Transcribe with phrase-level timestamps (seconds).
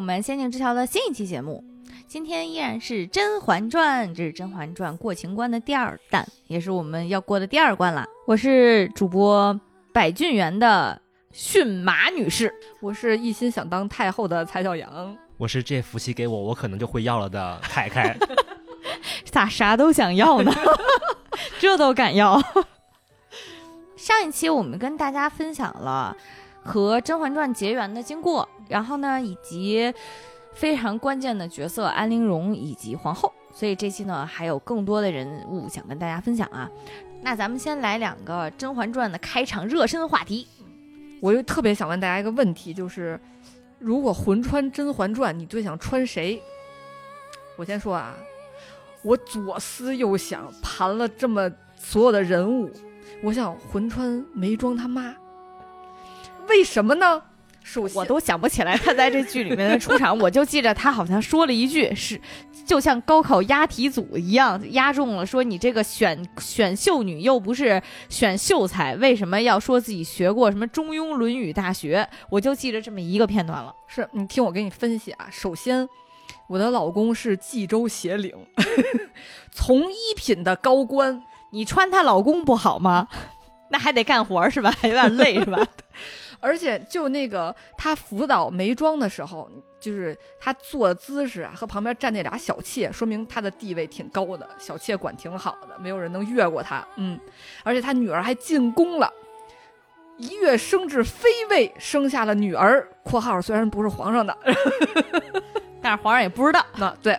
[0.00, 1.62] 我们《仙境之桥》的新一期节目。
[2.06, 8.06] 今天依然是《甄嬛传》，这是《甄嬛传》过情关的第二弹，也是我们要过的第二关了。
[8.26, 9.60] 我是主播
[9.92, 10.98] 百俊园的
[11.32, 18.16] 驯马女士，我是一心想当太后的蔡小阳，我是这福气给我，我可能就会要了的凯凯。
[19.30, 20.50] 咋啥都想要呢？
[21.60, 22.42] 这都敢要？
[23.98, 26.16] 上一期我们跟大家分享了
[26.62, 29.92] 和《甄嬛传》结缘的经过，然后呢，以及
[30.52, 36.70] 非常关键的角色安陵容以及皇后，所以这期呢还有更多的人物想跟大家分享啊。
[37.22, 40.46] 那咱们先来两个《甄嬛传》的开场热身话题。
[41.20, 43.20] 我就特别想问大家一个问题，就是
[43.78, 46.40] 如果魂穿《甄嬛传》，你最想穿谁？
[47.56, 48.14] 我先说啊，
[49.02, 52.70] 我左思右想，盘了这么所有的人物。
[53.22, 55.14] 我想魂穿眉庄他妈，
[56.50, 57.22] 为什么呢？
[57.94, 62.20] 我都想不起来他在这剧里面的出场， 我就记着他好像说了一句是，
[62.66, 72.08] 就像高考押题组一样押中了，说你这个选选秀女又不是选秀才，为什么要说自己学过什么《中庸》《论语》大学？
[72.30, 73.72] 我就记着这么一个片段了。
[73.86, 75.88] 是你听我给你分析啊，首先
[76.48, 78.32] 我的老公是冀州协领，
[79.52, 81.22] 从一品的高官。
[81.52, 83.06] 你穿她老公不好吗？
[83.70, 84.74] 那还得干活是吧？
[84.80, 85.64] 还有点累是吧？
[86.40, 96.86] 而且就那个他辅导眉庄的时候，就是他坐的姿势啊，和旁边站那俩小妾，说明他的地位挺高的，小妾管挺好的，没有人能越过他。
[96.96, 97.18] 嗯，
[97.62, 99.12] 而且他女儿还进宫了，
[100.16, 104.36] 一跃升至妃位，生下了女儿（括号虽然不是皇上的，
[105.82, 106.64] 但是皇上也不知道）。
[106.78, 107.18] 那对，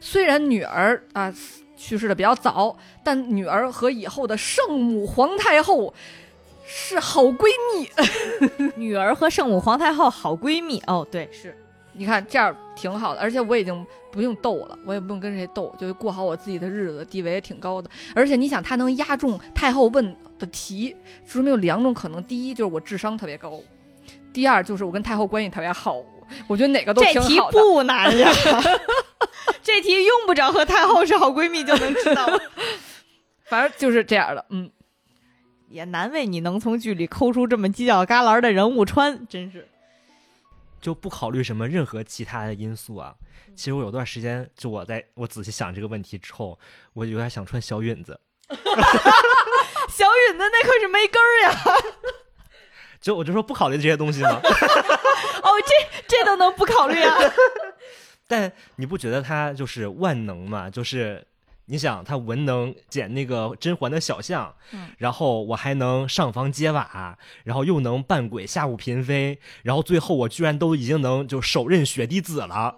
[0.00, 1.32] 虽然女儿啊。
[1.74, 5.92] 去世的比较早，但女儿和以后的圣母皇太后
[6.74, 7.90] 是好闺蜜。
[8.76, 11.54] 女儿和圣母皇太后好闺蜜哦，对，是，
[11.92, 17.90] 你看这样挺好的，而且我已经不用斗了，我也不用跟谁斗，就过好我自己的日子，地位也挺高的。
[18.14, 20.96] 而且你想，她能压中太后问的题，
[21.26, 23.60] 说明有两种可能：第一就是我智商特别高，
[24.32, 26.02] 第二就是我跟太后关系特别好。
[26.46, 27.28] 我觉得哪个都挺好的。
[27.28, 28.32] 这题不难呀。
[29.62, 32.26] 这题用不着和太后是好闺蜜就能知道，
[33.44, 34.42] 反正就是这样的。
[34.48, 34.70] 嗯，
[35.72, 39.66] 也难为你能从剧里抠出这么犄角旮旯的人物穿，真是。
[40.80, 43.14] 就不考虑什么任何其他的因素啊。
[43.54, 46.58] 其实我有段时间，就我在我仔细想这个问题之后，
[46.92, 48.20] 我有点想穿小允子。
[48.52, 51.60] 小允子那可是没根儿呀。
[53.00, 54.40] 就我就说不考虑这些东西吗？
[54.40, 57.18] 哦，这这都能不考虑啊？
[58.26, 60.70] 但你不觉得他就是万能吗？
[60.70, 61.26] 就是
[61.66, 64.54] 你想他文能剪那个甄嬛的小象，
[64.98, 72.76] 然后我还能上房揭瓦，然后又能扮鬼吓唬嫔妃，然后最后我居然都已经能就手刃雪滴子了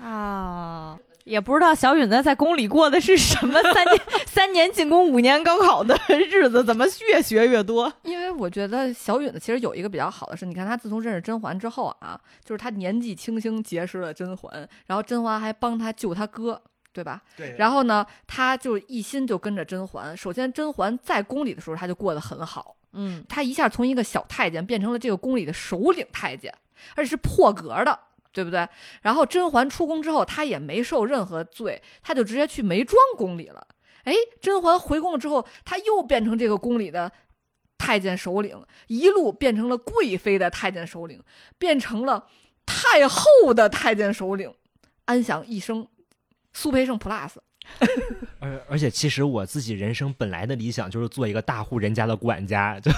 [0.00, 0.98] 啊！
[1.24, 5.94] 也不知道小允子在宫里过的是什么三年三年进宫五年高考的
[6.30, 7.92] 日子，怎么越学越多？
[8.02, 16.62] 因为我觉得小允子其实有一个比较好的是，你看他自从认识甄嬛之后啊，就是他年纪轻轻结识了甄嬛，然后甄嬛还帮他救他哥，
[16.92, 17.22] 对吧？
[17.36, 17.54] 对。
[17.58, 20.16] 然后呢，他就一心就跟着甄嬛。
[20.16, 22.76] 首先，甄嬛在宫里的时候，他就过得很好。
[22.92, 26.52] 嗯，他一下从一个小太监变成了这个宫里的首领太监，
[26.94, 27.98] 而且是破格的。
[28.30, 28.68] 对不对？
[29.02, 33.66] 然后甄嬛出宫之后，他也没受任何罪，他就直接去眉庄宫里了。
[34.04, 37.10] 哎，甄嬛回宫了之后，他又变成这个宫里的
[37.78, 41.20] 太监首领，一路变成了贵妃的太监首领，
[41.58, 42.28] 变成了
[42.64, 44.54] 太后的太监首领，
[45.06, 45.88] 安享一生，
[46.58, 47.30] 苏培盛 plus。
[48.40, 52.90] 而而且，其实我自己人生本来的理想就是做一个大户人家的管家，就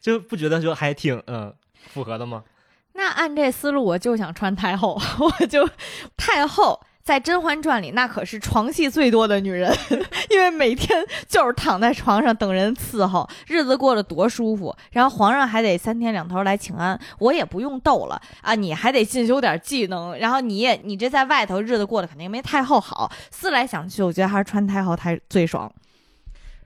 [0.00, 1.52] 就不觉得就还挺嗯
[1.88, 2.44] 符合的吗？
[2.92, 5.00] 那按这思路，我就想穿太后。
[5.18, 5.68] 我就
[6.16, 9.72] 太后在《甄嬛传》里，那可是床戏最多的女人，
[10.28, 14.74] 因为每天就是躺在床上等人伺候，日子过得多舒服。
[14.90, 20.18] 然后皇上还得三天两头来请安，我也不用逗了啊，你还得进修点技能。
[20.18, 23.08] 然后你也你这在外头日子过得肯定没太后好。
[23.30, 25.72] 思来想去，我觉得还是穿太后太最爽。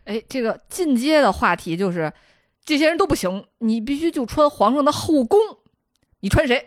[0.05, 2.11] 哎，这个进阶的话题就是，
[2.65, 5.39] 这些人都不行，你必须就穿皇上的后宫。
[6.21, 6.67] 你穿谁？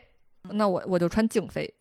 [0.51, 1.73] 那我我就穿静妃。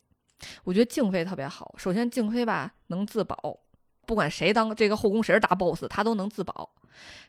[0.65, 1.75] 我觉得静妃特别好。
[1.77, 3.59] 首先，静妃吧能自保，
[4.07, 6.71] 不管谁当这个后宫谁是大 boss，她都能自保。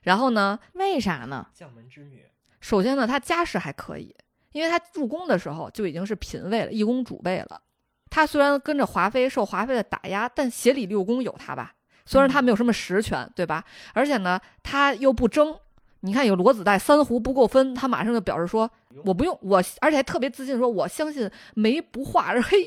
[0.01, 0.59] 然后呢？
[0.73, 1.47] 为啥呢？
[1.53, 2.25] 将门之女。
[2.59, 4.15] 首先呢，她家世还可以，
[4.51, 7.61] 因为她入宫的时候就已经是嫔位了，一宫主位了。
[8.09, 11.73] 她虽然跟着华妃受华妃的打压，但协理六宫有她吧？
[12.05, 13.63] 虽然她没有什么实权，对吧？
[13.93, 15.57] 而且呢，她又不争。
[16.05, 18.69] 你看有罗子带三壶不够分，他马上就表示说
[19.05, 22.57] 我不用，我而且还特别自信说我相信梅不化而黑。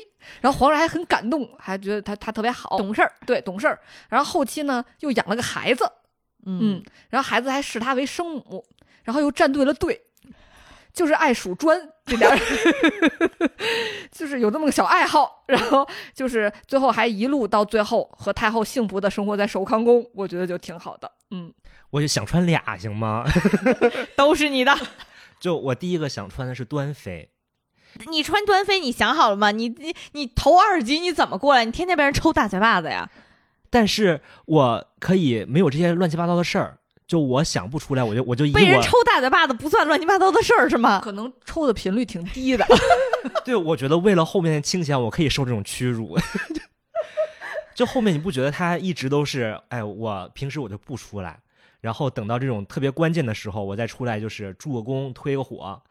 [0.41, 3.79] 然后皇上还很感动，还觉得他他特别好，懂事儿，对懂事儿。
[4.09, 5.87] 然后后期呢又养了个孩子，
[6.47, 8.65] 嗯，然后孩子还视他为生母，
[9.03, 10.01] 然后又站对了队，
[10.97, 12.35] 就是爱数砖这点儿，
[14.11, 15.43] 就是有这么个小爱好。
[15.45, 21.11] 然后就是最后还一路到最后和太后幸福的生活在寿康宫，我觉得就挺好的。
[21.29, 21.53] 嗯，
[21.91, 23.23] 我就想穿俩行吗？
[24.17, 24.75] 都是你的。
[25.39, 27.29] 就我第一个想穿的是端妃，
[28.09, 29.51] 你穿端妃，你想好了吗？
[29.51, 31.63] 你你你头二级你怎么过来？
[31.63, 33.07] 你天天被人抽大嘴巴子呀？
[33.69, 40.99] 但是我可以没有这些乱七八糟的事儿，就我想不出来，我就我就以我被人抽大嘴巴子不算乱七八糟的事儿是吗？
[41.01, 42.65] 可能抽的频率挺低的。
[43.45, 46.17] 对，我觉得为了后面的清闲，我可以受这种屈辱。
[47.73, 51.39] 就后面你不觉得他一直都是，哎，我平时我就不出来，
[51.79, 55.81] 然后等到这种特别关键的时候，我再出来就是助个攻、推个火。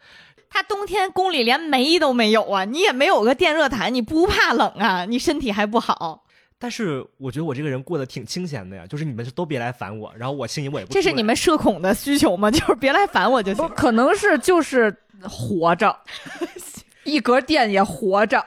[0.51, 5.05] 他冬天宫里连煤都没有啊，你也没有个电热毯，你不怕冷啊？
[5.07, 6.25] 你身体还不好，
[6.59, 10.93] 但是我觉得我这个人过得挺清闲的呀，就是你们都别来烦我，然后我心里我也不。
[10.93, 12.49] 这是你们社恐的需求吗？
[12.53, 13.69] 就是别来烦我就行。
[13.71, 15.95] 可能是就是活着，
[17.05, 18.45] 一格电也活着，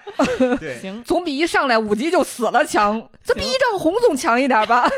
[0.60, 3.10] 对， 行，总比一上来五级就死了强。
[3.24, 4.90] 这比一丈红总强一点吧？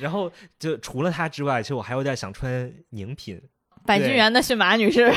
[0.00, 3.40] 然后就除了他之外，其实我还有点想穿宁嫔。
[3.86, 5.14] 百君园的驯马女士，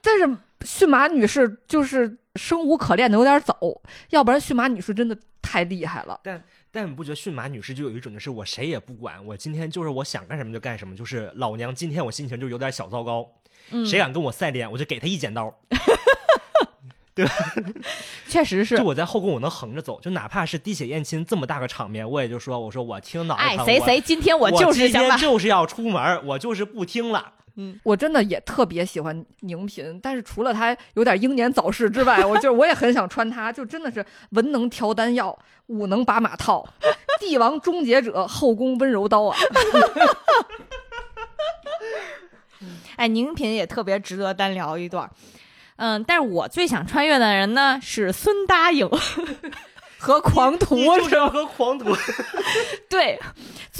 [0.00, 6.18] 但是驯马女士就是生无可恋的有点走，要不然驯马女士真的太厉害了。
[6.22, 13.28] 但但你不觉得驯马女士就有一种就是我谁也不管，我今天就是我想干什么就干什么，就是老娘今天我心情就有点小糟糕，
[13.70, 15.54] 嗯谁敢跟我赛脸，我就给他一剪刀。
[17.14, 17.32] 对吧
[18.26, 18.84] 确实是就。
[18.84, 27.34] 我在后宫我能横着走，就哪怕是滴血验亲这么大个场面，我也就说我说我听脑袋哎，谁谁，今天我就是今想把天就是要出门，我就是不听了。
[27.82, 36.66] 我真的也特别喜欢宁嫔，但是除了她有点英年早逝之外，我就我也很想穿她，就真的是文能调丹药，武能把马套，
[37.20, 39.36] 帝王终结者，后宫温柔刀啊！
[42.96, 45.10] 哎，宁嫔也特别值得单聊一段。
[45.76, 48.88] 嗯，但是我最想穿越的人呢是孙答应
[50.02, 51.96] 和狂徒你就是要 和狂徒，
[52.90, 53.16] 对，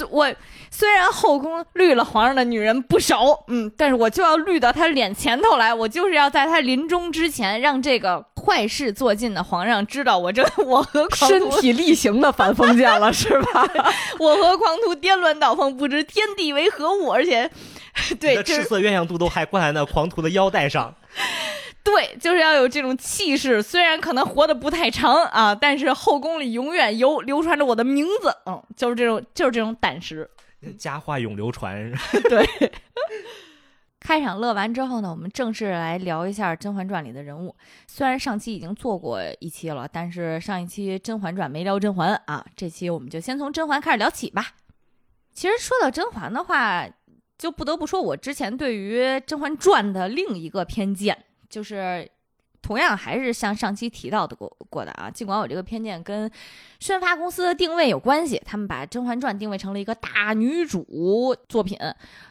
[0.09, 0.33] 我
[0.71, 13.67] 虽然后宫绿了皇上的女人不少，嗯，但是我就要绿到他脸前头来，我就是要在他临终之前，让这个坏事做尽的皇上知道我这 我和狂身，体力行的反封建了是吧？
[14.17, 17.51] 我和狂徒颠鸾倒凤，不知天地为何物，而且，
[18.17, 20.95] 对，的赤就是色鸳鸯肚都还挂在那狂徒的腰带上。
[21.83, 23.61] 对，就是要有这种气势。
[23.61, 30.29] 虽然可能活得不太长啊，但是后宫里永远有流传着我的名字，嗯，就是这种，就是这种胆识。
[30.79, 31.91] 佳话永流传，
[32.29, 32.47] 对。
[33.99, 37.55] 开场乐完之后呢，我们正式来聊一下《甄嬛传》里的人物。
[37.87, 44.55] 虽然上期已经做过一期了，但是上一期《甄嬛传》没聊甄嬛啊，这期我们就先从甄嬛开始聊起吧。
[45.33, 46.85] 其实说到甄嬛的话，
[47.37, 52.09] 就不得不说我之前对于《甄嬛传》的另一个偏见，就是
[52.63, 55.11] 同样还是像上期提到的过过的啊。
[55.11, 56.31] 尽管我这个偏见跟
[56.79, 61.77] 宣发公司的定位有关系，他们把《甄嬛传》定位成了一个大女主作品，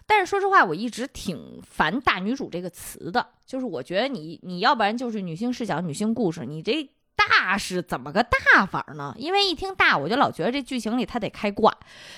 [0.07, 3.25] 但是说实话，我一直挺烦“大女主”这个词的。
[3.47, 9.15] 就是我觉得你你要不然就是女性视角、女性故事，你这大是怎么个大法呢？
[9.19, 11.71] 因为一听大，我就老觉得这剧情里它得开挂，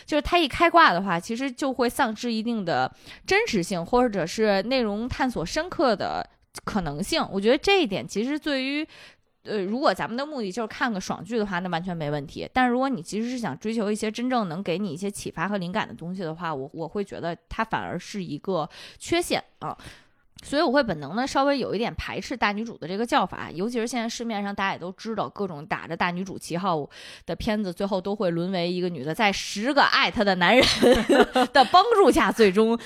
[0.07, 2.91] 就是它一开挂的话，其实就会丧失一定的
[3.27, 6.25] 真实性，或者是内容探索深刻的
[6.65, 7.27] 可能性。
[7.33, 8.87] 我觉得这一点其实对于。
[9.47, 12.49] 呃，如果咱们的目的就是看个爽剧的话，那完全没问题。
[12.51, 18.67] 但是如果你其实是想追求一些真正能给你一些启发和灵感的东西的话，我我会觉得它反而是一个
[18.99, 19.77] 缺陷啊。
[20.43, 26.89] 所以我会本能的稍微有一点排斥大女主的这个叫法，尤其是现在市面上大家也都知道，各种打着大女主旗号
[27.27, 30.67] 的片子，最后都会沦为一个女的在十个爱她的男人
[31.53, 32.79] 的帮助下，最终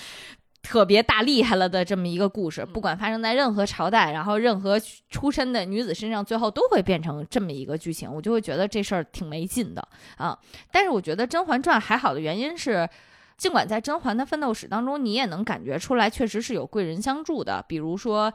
[0.63, 2.65] 特别大厉害了的这么一个故事。
[2.65, 9.87] 不管发生在任何朝代，然后任何出身的女子身上，最后都会变成这么一个剧情，我就会觉得这事儿挺没劲的
[10.17, 10.39] 啊。
[10.71, 12.89] 但是我觉得《甄嬛传》还好的原因是。
[13.37, 18.33] 尽管在甄嬛的奋斗史当中，你也能感觉出来，确实是有贵人相助的，比如说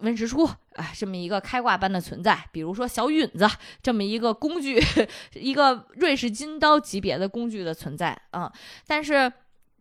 [0.00, 3.48] 温实初，啊，这么一个开挂般的存在；比如说小允子，
[3.82, 4.78] 这么一个工具，
[5.32, 8.52] 一个瑞士金刀级别的工具的存在啊、
[8.86, 9.32] 但是，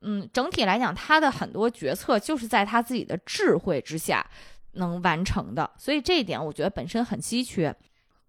[0.04, 4.26] 嗯，整体来讲，他的很多决策就是在他自己的智慧之下
[4.74, 7.74] 能完成的，所以这一点我觉得本身很稀缺。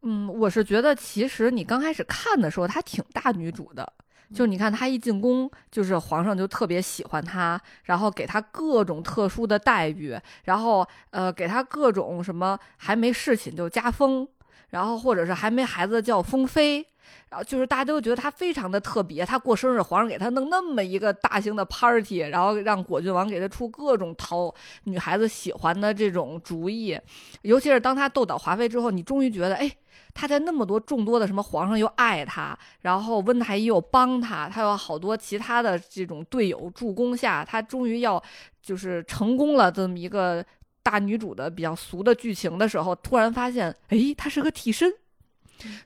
[0.02, 3.90] 嗯，我是觉得其实你刚开始看的时候，她挺大女主的，
[4.34, 10.14] 就是你看她一进宫，就是皇上就特别喜欢她，然后给她各种特殊的待遇，
[10.44, 14.28] 然后呃给她各种什么还没侍寝就加封，
[14.68, 16.86] 然后或者是还没孩子叫封妃。
[17.28, 26.98] 然后就是大家都觉得他非常的特别，他过生日，皇上给他弄那么一个大型的 party，然后让果郡王给他出各种讨女孩子喜欢的这种主意，
[27.42, 29.70] 尤其是当他斗倒华妃之后，你终于觉得，哎，
[30.12, 38.22] 他在那么多众多的什么皇上又爱他，然后温太医又帮他，他有好多其他的这种队友助攻下，他终于要
[38.62, 40.44] 就是成功了这么一个
[40.82, 44.92] 大女主的比较俗的剧情的时候，突然发现，哎，他是个替身。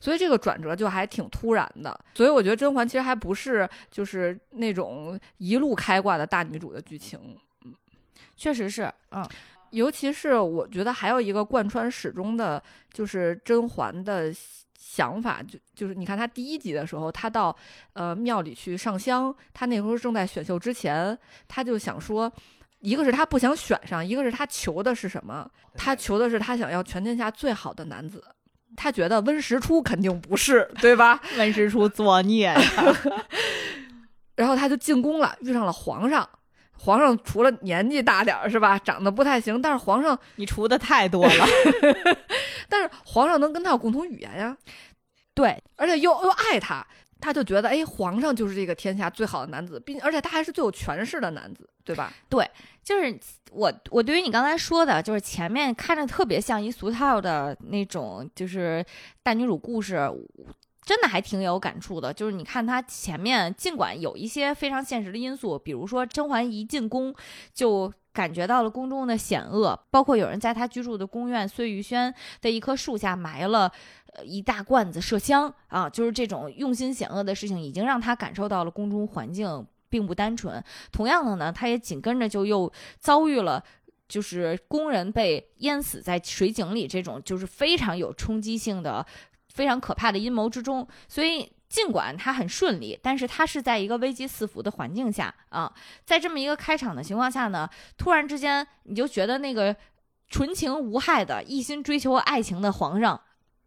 [0.00, 7.18] 所以这个转折就还挺突然的，所以我觉得甄嬛其实还不是就是那种一路开挂的大女主的剧情，
[7.64, 7.74] 嗯。
[8.36, 9.28] 确实是，嗯，
[9.70, 14.32] 尤其是我觉得还有一个贯穿始终的，就是甄嬛的
[14.78, 17.54] 想法，就就是你看她第一集的时候，她到
[17.94, 22.32] 呃庙里去上香，她那时候正在选秀之前，她就想说，
[22.78, 25.50] 一个是她不想选上，一个是她求的是什么？
[25.74, 28.24] 她求的是她想要全天下最好的男子。
[28.76, 31.20] 他觉得温实初肯定不是， 对吧？
[31.36, 32.54] 温实初作孽，
[34.36, 36.28] 然后他就进宫了，遇上了皇上。
[36.80, 41.46] 皇上除了年纪大点儿是吧，长得不太行，但是皇上你除的太多了。
[42.70, 44.56] 但是皇上能跟他有共同语言呀，
[45.34, 46.86] 对，而且又又爱他。
[47.20, 52.12] 他就觉得，哎，皇上就是这个天下最好的男子，并而且他还是最有权势的男子，对吧？
[52.28, 52.48] 对，
[52.82, 53.18] 就是
[53.50, 58.84] 我，我对于你刚才说的，就是前面看着特别像一俗套的那种，就是
[59.22, 60.10] 大女主故事，
[60.88, 62.10] 真的还挺有感触的。
[62.10, 67.14] 就是你看他前面，尽管有一些非常现实的因素，比如说甄嬛一进宫
[67.52, 67.92] 就。
[68.10, 73.70] 感觉到了宫中的险恶，包括有人在他居住的宫苑碎玉轩的一棵树下埋了
[74.24, 80.60] 一大罐子麝香啊，就是这种用心险恶的事情，已经让他感受到了宫中环境并不单纯。
[80.90, 83.62] 同样的呢，他也紧跟着就又遭遇了，
[84.08, 89.06] 就是工人被淹死在水井里这种就是非常有冲击性的、
[89.58, 91.52] 非常可怕的阴谋之中，所以。
[91.68, 95.70] 尽管他很顺利，但是他是在一个危机四伏的环境下啊，
[96.02, 99.76] 在这么一个开场的情况下呢，突然之间你就觉得那个
[100.30, 103.20] 纯情无害的、一心追求爱情的皇上，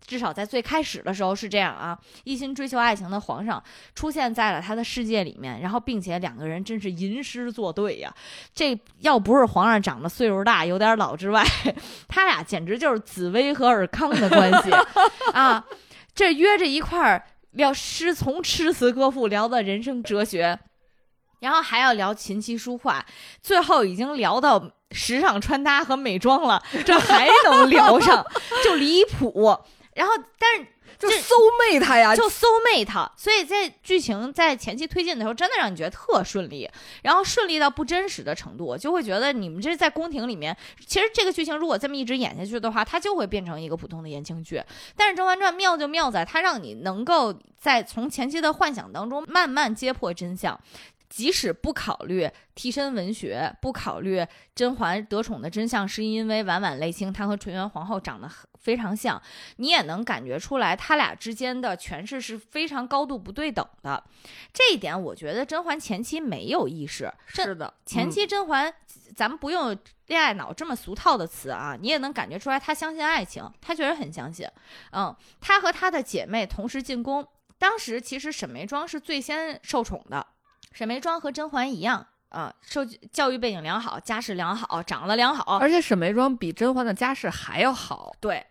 [0.05, 3.63] 至少在最开始的时候是这样啊，一心追求爱情的皇上
[3.95, 8.13] 出现在了他的世界里面，然后并且两个人真是吟诗作对呀，
[8.53, 11.45] 这要不是皇上长得岁数大有点老之外，
[12.07, 14.71] 他俩简直就是紫薇和尔康的关系
[15.33, 15.65] 啊，
[16.13, 17.23] 这约着一块儿。
[17.51, 20.57] 聊诗从诗词歌赋聊到人生哲学，
[21.41, 23.05] 然后还要聊琴棋书画，
[23.41, 28.25] 最后已经聊到时尚穿搭和美妆了，这还能聊上，
[28.63, 29.59] 就离谱。
[30.01, 30.65] 然后，但是。
[30.99, 36.69] 就搜妹他呀，就搜妹他，所以在剧情在前期推进的时候，真的让你觉得特顺利，
[37.01, 40.55] 然后顺利到不真实的程度，就会觉得你们这在宫廷里面，
[40.85, 44.61] 其实这个剧情如果这么一直演下去的话，它就会变成一个普通的言情剧。
[44.95, 50.59] 但是《甄嬛传》妙就妙在，它让你能够在从前期的幻想当中慢慢揭破真相。
[51.09, 58.29] 即使不考虑替身文学，不考虑甄嬛得宠的真相是因为婉婉泪清，她和纯元皇后长得
[58.61, 59.21] 非常像，
[59.57, 64.03] 你也能感觉出来，他俩之间的诠释是非常高度不对等的。
[64.53, 67.11] 这一点，我觉得甄嬛前期没有意识。
[67.25, 68.73] 是的，前期甄嬛，
[69.15, 69.75] 咱们不用
[70.07, 74.47] 恋爱脑这么俗套的词啊，你也能感觉出来，她相信爱情，她确实很相信。
[74.91, 77.27] 嗯，她和她的姐妹同时进宫，
[77.57, 80.27] 当时其实沈眉庄是最先受宠的。
[80.71, 88.45] 沈眉庄和甄嬛一样啊，受教育背景良好，家世良好，长得良好，而且沈眉庄比甄嬛的家世还要好，对，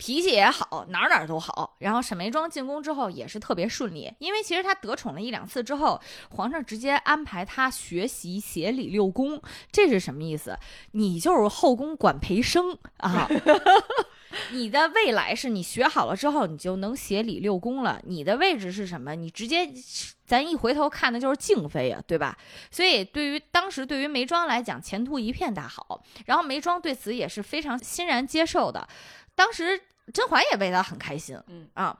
[0.00, 1.76] 脾气也好，哪哪都好。
[1.80, 10.58] 然后沈眉庄进宫之后也是特别顺利，因为其实她得宠了一两次之后，皇上直接安排她学习协理六宫，这是什么意思？
[10.92, 13.28] 你就是后宫管培生啊。
[14.52, 18.00] 你的未来是你学好了之后，你就能协理六宫了。
[18.04, 19.14] 你的位置是什么？
[19.14, 19.68] 你直接，
[20.24, 22.38] 咱一回头看的就是静妃呀，对吧？
[22.70, 26.02] 所以对于当时对于眉庄来讲，前途一片大好。
[26.24, 28.88] 然后眉庄对此也是非常欣然接受的。
[29.34, 29.80] 当时
[30.12, 31.98] 甄嬛也为他很开心，嗯啊。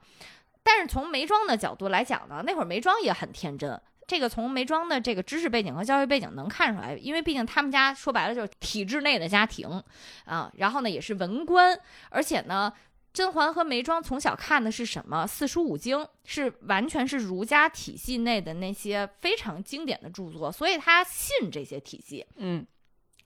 [0.63, 3.81] 但是从眉庄的角度来讲呢，那会儿眉庄也很天真。
[4.07, 9.81] 这个从眉庄的这个知识背景和教育背景能看出来，因为毕竟他们家说白了就是体制内的家庭
[10.25, 12.71] 啊，然后呢也是文官，而且呢，
[13.13, 15.25] 甄嬛和眉庄从小看的是什么？
[15.25, 22.65] 四书五经，是完全是儒家体系内的那些非常经典的著作，所以他信这些体系，嗯。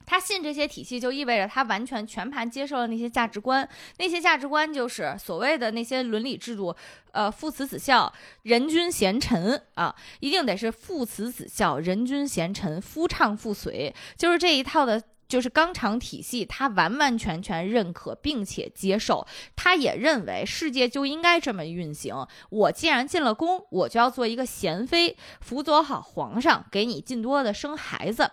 [0.06, 3.68] 他信这些体系，就意味着他完全全盘接受了那些价值观。
[3.98, 6.74] 那些价值观就是所谓的那些伦理制度，
[7.12, 8.12] 呃，父慈子孝，
[8.44, 15.02] 人君贤臣啊，一定得是父慈子孝，人君贤臣，夫唱妇随，就是这一套的。
[15.28, 22.14] 就是纲常体系，他完完全全认可并且接受，他也认为世界就应该这么运行。
[22.48, 28.30] 我既然进了宫，我就要做一个贤妃，辅佐好皇上，给你尽多的生孩子。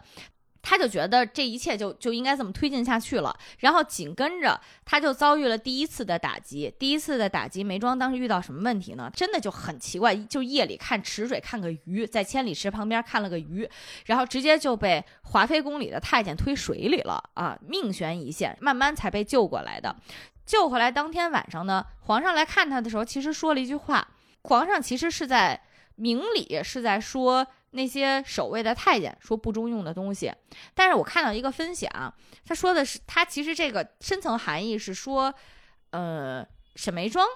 [0.64, 6.74] 他就觉得这一切就就应该这么推进下去了，然后紧跟着他就遭遇了第一次的打击。
[6.80, 9.12] 第一次的打击，梅庄当时遇到什么问题呢？
[9.14, 13.70] 真的就很奇怪，就夜里看池水看个鱼，在千里池旁边看了个鱼，
[14.06, 19.94] 然后直接就被华妃宫里的太监推水里了啊，命悬一线，慢慢才被救过来的。
[20.46, 24.08] 救回来当天晚上呢，皇上来看他的时候，其实说了一句话，
[24.44, 25.62] 皇上其实是在
[25.96, 27.46] 明里是在说。
[27.74, 30.34] 那些守卫的太监说不中用的东西，
[30.74, 31.92] 但是我看到一个分享，
[32.46, 35.34] 他说的是他其实这个深层含义是说，
[35.90, 37.28] 呃，沈眉庄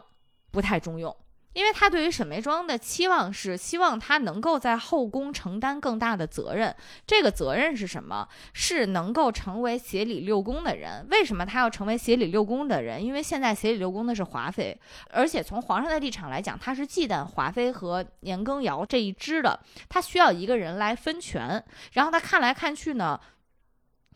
[0.51, 1.15] 不太中用。
[1.57, 6.75] 因为他对于沈眉庄的期望是希望他能够在后宫承担更大的责任，
[7.07, 8.29] 这个责任是什么？
[8.53, 11.07] 是能够成为协理六宫的人。
[11.09, 13.03] 为什么他要成为协理六宫的人？
[13.03, 19.59] 因为现在协理六宫的是华妃，而且从皇上的立场来讲，他是忌惮华妃和年羹尧这一支的，
[19.89, 21.63] 他需要一个人来分权。
[21.93, 23.19] 然后他看来看去呢，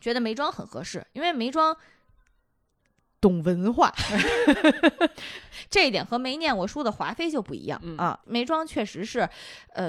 [0.00, 1.76] 觉得眉庄很合适，因为眉庄。
[3.22, 3.94] 懂文化，
[5.70, 8.18] 这一点和没念过书的华妃就不一样啊。
[8.26, 9.26] 眉庄确实是，
[9.72, 9.88] 呃，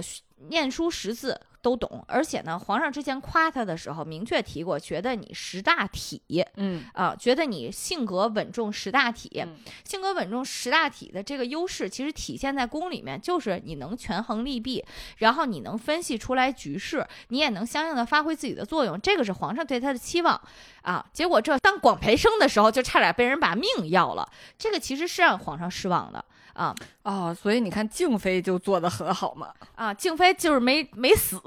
[0.50, 1.42] 念书识字。
[1.64, 6.22] 都懂，而且呢，皇上之前夸他的时候，明确提过，觉得你识大体，
[6.58, 9.44] 嗯啊，觉得你性格稳重识大体，
[9.86, 14.84] 性格稳重识大体的这个优势，其实体现在宫里面，就是你能权衡利弊，
[15.20, 20.40] 然后你能分析出来局势，你也能相应的发挥自己的作用，这个是皇上对他的期望
[20.82, 21.06] 啊。
[21.14, 26.24] 结果这当广培生的时候，就差点被人把命要了，这个其实是让皇上失望的。
[26.54, 29.54] 啊哦，所以你看静妃就做的很好嘛。
[29.76, 31.42] 啊，静妃就是没没死，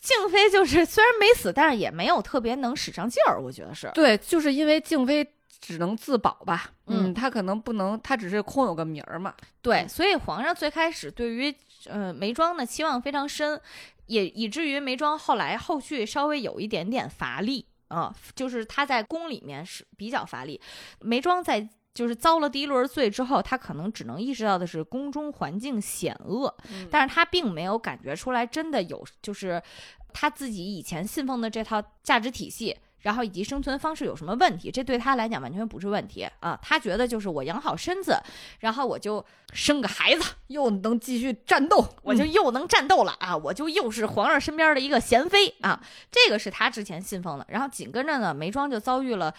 [0.00, 3.90] 静妃就是虽然没死，但是也没有特别能使上劲儿，我觉得是。
[3.94, 5.26] 对，就是因为静妃
[5.60, 6.70] 只能自保吧。
[6.86, 9.34] 嗯，她可能不能，她只是空有个名儿嘛。
[9.62, 11.54] 对，所以皇上最开始对于
[11.86, 13.60] 呃眉庄的期望非常深，
[14.06, 20.58] 也以至于眉庄后来后续稍微有一点点乏力啊，就是她在宫里面是比较乏力，
[21.00, 21.68] 眉庄在。
[21.94, 26.52] 就是遭了第一轮罪之后，他可能只能意识到的是宫中环境险恶，
[26.90, 29.62] 但是他并没有感觉出来真的有，就是
[30.12, 36.58] 他自己以前信奉的这套价值体系，然后以及生存方式有什么问题，这对他来讲完全不是问题啊。
[36.60, 38.18] 他觉得就是我养好身子，
[38.60, 45.78] 然后我就生个孩子，又能继续战斗，我就又能战斗了啊，我就又是皇上身边的一个贤妃啊，
[46.10, 47.46] 这个是他之前信奉的。
[47.50, 49.32] 然后紧跟着呢，眉庄就遭遇了。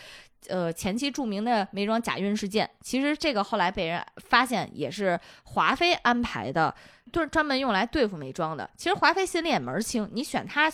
[0.47, 6.71] 呃，前期著名的眉庄假孕事件，其实这个后来被人发现也是华妃安排的，
[7.11, 8.69] 就是专门用来对付眉庄的。
[8.77, 10.71] 其实华妃心里也门儿清，你选他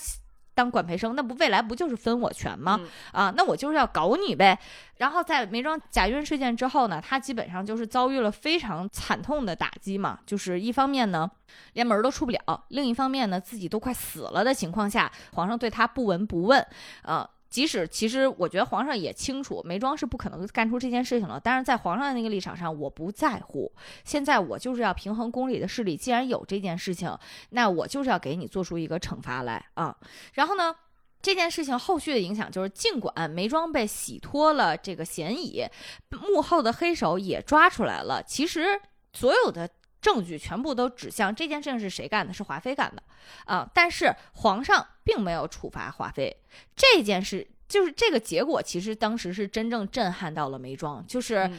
[0.54, 2.80] 当管培生，那不未来不就是分我权吗？
[3.12, 4.58] 啊，那我就是要搞你呗。
[4.98, 11.30] 然后在梅庄假孕事件之后呢，他基本上就是遭遇了非常惨痛的打击嘛，就是一方面呢
[11.74, 16.66] 连门都出不了，另一方面呢自己都快死了的情况下，皇上对他不闻不问，
[17.04, 17.30] 啊。
[17.52, 23.72] 即使其实我觉得皇上也清楚眉庄是不可能干出这件事情了，但是在皇上的那个立场上，我不在乎。
[24.04, 27.16] 现在我就是要平衡宫里的势力，既然有这件事情，
[27.50, 29.96] 那我就是要给你做出一个惩罚来啊。
[30.34, 30.74] 然后呢，
[31.22, 35.66] 这件事情后续的影响就是，尽管眉庄被洗脱了这个嫌疑，
[36.10, 38.80] 幕后的黑手也抓出来了，其实
[39.14, 39.70] 所有的。
[40.02, 42.34] 证据全部都指向这件事情是谁干的？
[42.34, 43.04] 是华妃干的，
[43.46, 43.70] 啊！
[43.74, 46.36] 但是皇上并没有处罚华妃。
[46.76, 51.06] 这件事就是这个结果，其实当时是真正震撼到了眉庄。
[51.06, 51.50] 就是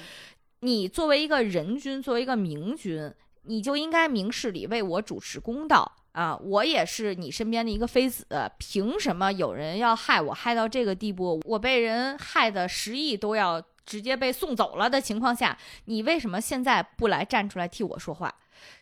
[0.61, 6.37] 你作为一个人君，作为一个明君，你就应该明事理，为我主持公道啊！
[6.37, 8.27] 我也是你身边的一个妃子，
[8.59, 11.41] 凭什么有人要害我，害到这个地步？
[11.45, 13.63] 我被人害的十亿都要。
[13.85, 18.35] 直接被送走了的情况下，你为什么现在不来站出来替我说话？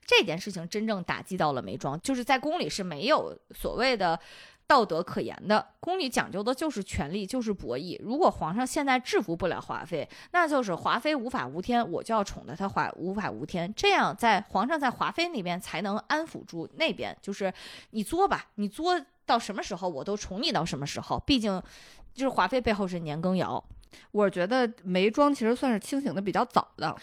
[0.05, 4.19] 这件事情真正打击到了眉庄，就是在宫里是没有所谓的
[4.67, 7.99] 道德可言的，宫里讲究的就是权力，就是博弈。
[8.03, 17.51] 如果皇上现在制服不了华妃，那就是华妃无法无天，我就要宠得她华无法无天，这样在皇上在华妃那边才能安抚住那边，就是
[17.91, 21.63] 你作吧，你作到什么时候我都宠你到什么时候，毕竟
[22.13, 23.65] 就是华妃背后是年羹尧。
[24.12, 26.94] 我觉得眉庄其实算是清醒的比较早的，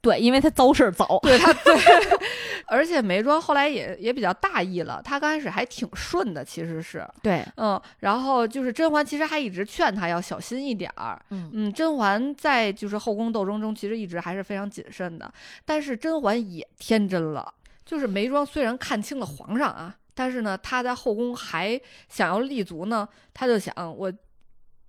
[0.00, 1.18] 对，因为他遭事儿早。
[1.24, 1.74] 对他对，
[2.68, 15.32] 而且眉庄后来也也比较大意了，他刚开始还挺顺的，其实是，对，嗯，然后就是甄嬛其实还一直劝他要小心一点儿，嗯嗯，甄嬛在就是后宫斗争中其实一直还是非常谨慎的，
[15.64, 24.12] 但是甄嬛也天真了，就是眉庄虽然看清了皇上啊，但是呢，她在后宫还想要立足呢，她就想我。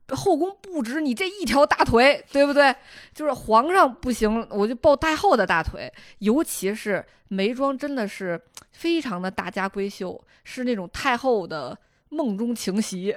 [0.10, 2.76] 后宫不止你这一条大腿，对不对？
[3.13, 5.91] 就是皇上不行，我就抱太后的大腿。
[6.20, 8.39] 尤其是眉庄，真的是
[8.72, 11.78] 非常的大家闺秀，是那种太后的
[12.10, 13.15] 梦中情媳。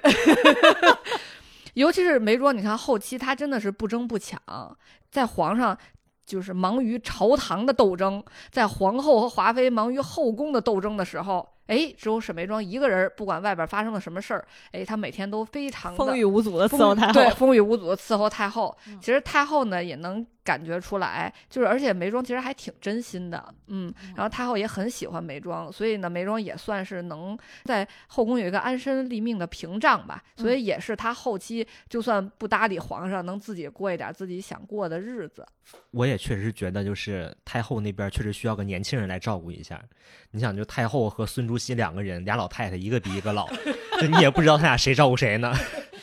[1.74, 4.40] 尤其是眉庄，你看后期她真的是不争不抢，
[5.10, 5.76] 在皇上
[6.26, 17.12] 就是忙于朝堂的斗争，在皇后和华妃忙于后宫的斗争的时候，哎，只有沈眉庄一个人，不管外边发生了什么事儿，哎，她每天都非常的风雨无阻的伺候太后。
[17.12, 18.76] 对，风雨无阻的伺候太后。
[18.88, 35.46] 嗯其实太后呢也能感觉出来，就是而且梅庄其实还挺真心的，嗯，然后太后也很喜欢梅庄，所以呢梅庄也算是能在后宫有一个安身立命的屏障吧，所以也是她后期就算不搭理皇上，能自己过一点自己想过的日子。
[35.90, 39.78] 我也确实觉得，就是太后那边确实需要个年轻人来照顾一下。
[40.30, 43.46] 你想，就太后和孙竹溪两个人，俩老太太，一个比一个老，
[44.00, 45.52] 就你也不知道他俩谁照顾谁呢。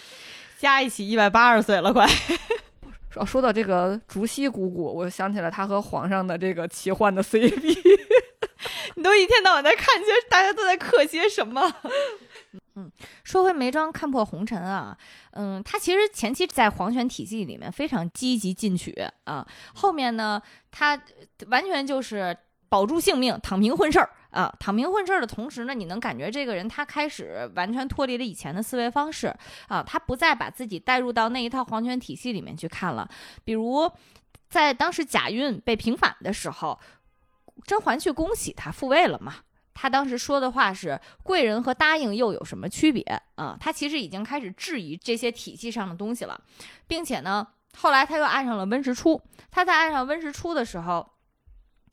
[0.60, 2.08] 加一起一百八十岁了，快。
[3.16, 7.78] 说说到这个竹溪姑姑，我想起了她和皇上的这个奇幻的 CP。
[8.96, 11.62] 你都一天到晚在看些，大家都在刻些什么？
[12.76, 12.92] 嗯，
[13.24, 14.98] 说回眉庄看破红尘啊，
[15.32, 18.92] 嗯，他其实前期在皇权体系里面非常积极进取
[19.26, 21.00] 啊，后面呢，他
[21.48, 22.36] 完全就是
[22.68, 29.36] 保住性命，躺平混事儿啊，躺平混事儿的同时呢，你能感觉这个人他开始完全脱离了以前的思维方式
[29.68, 33.10] 啊，他不再把自己带入到那一套皇权体系里面去看了，
[33.44, 33.92] 比如
[34.50, 36.80] 在当时贾韵被平反的时候。
[37.66, 39.36] 甄嬛去恭喜他复位了嘛？
[39.74, 43.02] 他当时说的话是“贵人和答应又有什么区别
[43.36, 46.40] 啊？”他其实已经开始质疑这些体系上的东西了，
[46.86, 49.20] 并且呢，后来他又爱上了温实初。
[49.50, 51.10] 他在爱上温实初的时候，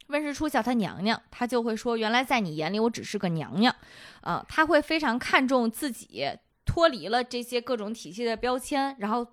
[0.09, 3.75] 温实初叫她娘娘，她就会说：“原来在你眼里我只是个娘娘。”
[4.23, 6.29] 啊，她会非常看重自己
[6.65, 9.27] 脱离了这些各种体系的标签，然后。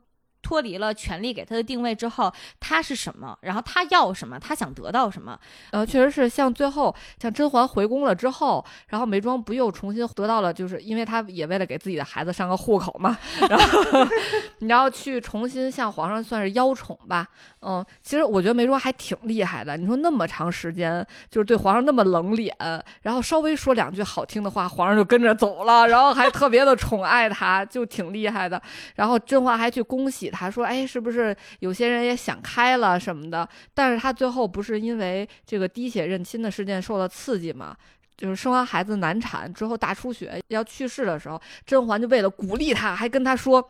[0.49, 3.37] 脱离了权力给他的定位之后，他是什么？
[3.41, 4.39] 然后他要什么？
[4.39, 5.39] 他想得到什么？
[5.69, 13.15] 呃，确实是像最后像甄嬛回宫了之后，然后眉庄不又重新得到了，就是因为她也为了给自己的孩子上个户口嘛，
[13.47, 13.79] 然后
[14.57, 17.27] 你要去重新向皇上算是邀宠吧。
[17.61, 19.77] 嗯，其实我觉得眉庄还挺厉害的。
[19.77, 22.55] 你说那么长时间就是对皇上那么冷脸，
[23.03, 28.59] 然后稍微说两句好听的话，皇上就跟着走了，然后还特别的宠爱他，就挺厉害的。
[28.95, 37.75] 然后甄嬛还去恭喜他说：“哎，是不是有些人也想开了什么的？”但是他最后不是因为这个滴血认亲的事件受了刺激嘛？
[38.15, 43.65] 就是生完孩子难产之后大出血要去世的时候，甄嬛就为了鼓励他，还跟他说：“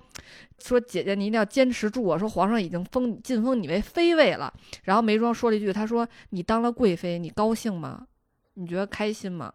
[0.58, 2.18] 说姐姐你一定要坚持住啊！
[2.18, 4.52] 说皇上已经封晋封你为妃位了。”
[4.84, 8.08] 然后眉庄说了一句：“他说你当了贵妃，你高兴吗？
[8.56, 9.54] 你觉得开心吗？”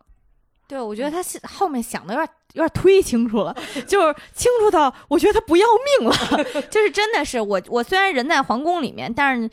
[0.66, 3.55] 对，我觉得他是后面想的有点有点忒清楚了，
[3.87, 5.66] 就是清楚到我觉得他不要
[6.00, 9.50] 命了， 就是真的是我我虽然人在皇宫里面，但是。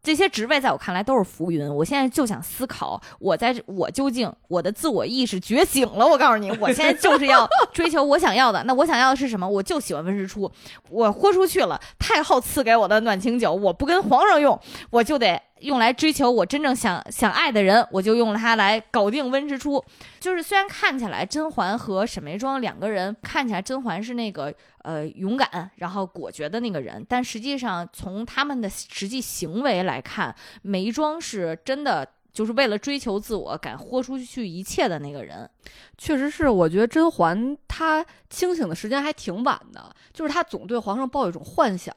[0.00, 1.68] 这些职位在我看来都是浮云。
[1.68, 6.06] 我现在就想思考，我在我究竟我的自我意识觉醒了。
[6.06, 8.62] 我告诉你，我现在就是要追求我想要的。
[8.62, 9.46] 那我想要的是什么？
[9.46, 10.50] 我就喜欢温实初。
[10.88, 14.58] 我豁出去了，太后赐给我的暖情酒，我不跟皇上用，
[14.90, 19.82] 我就得用来追求我真正想想爱的人，我就用它来搞定温之初。
[20.20, 35.48] 就是虽然看起来甄嬛和沈眉庄两个人看起来甄嬛是那个呃勇敢然后果决的那个人，但实际上从他们的实际行为来看，眉庄是真的就是为了追求自我敢豁出去一切的那个人。
[35.96, 41.94] 确实是，我觉得甄嬛她清醒的时间还挺晚的，就是她总对皇上抱一种幻想。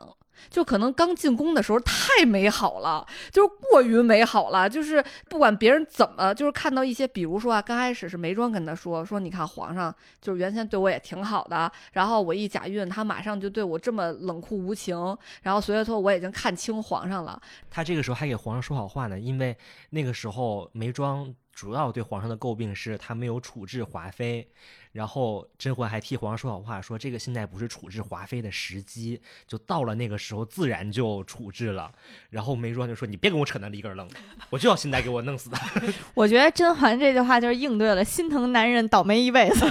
[0.49, 14.95] 就可能刚进宫的时候太美好了，就是过于美好了，就是不管别人怎么，就是看到一些，比如说啊，刚开始是眉庄跟他说说，你看皇上就是原先对我也挺好的，然后我一假孕，他马上就对我这么冷酷无情，
[15.43, 17.41] 然后所以说我已经看清皇上了。
[17.69, 19.55] 他这个时候还给皇上说好话呢，因为
[19.91, 24.47] 那个时候眉庄主要对皇上的诟病是他没有处置华妃。
[24.91, 31.89] 然后甄嬛还替皇上说好话，说这个现在不是处置华妃的时机，就到了那个时候自然就处置了。
[32.29, 34.05] 然后眉庄就说：“你别跟我扯那里根楞，
[34.49, 35.81] 我就要现在给我弄死他。
[36.13, 39.65] ”我觉得甄嬛这句话就是应对了心疼男人倒霉一辈子，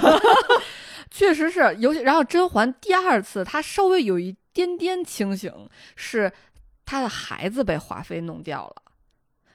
[1.11, 1.75] 确实是。
[1.77, 5.53] 尤其然后甄嬛第二次她稍微有一点点清醒，
[5.95, 6.33] 是
[6.83, 8.90] 她的孩子被华妃弄掉了。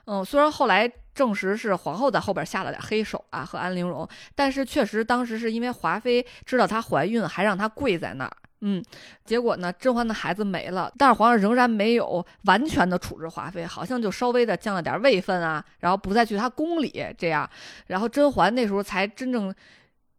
[0.07, 8.37] 嗯，虽然后来证实是皇后在后边下了点黑手啊，和安陵容，但是确实当时是因为华妃知道她怀孕，还让她跪在那儿。
[8.61, 8.83] 嗯，
[9.25, 17.49] 结果呢，甄嬛的孩子没了，但是皇上仍然没有完全的处置华妃，好像就稍微的降了点位分啊，然后不再去她宫里这样，
[17.89, 19.55] 然后甄嬛那时候才真正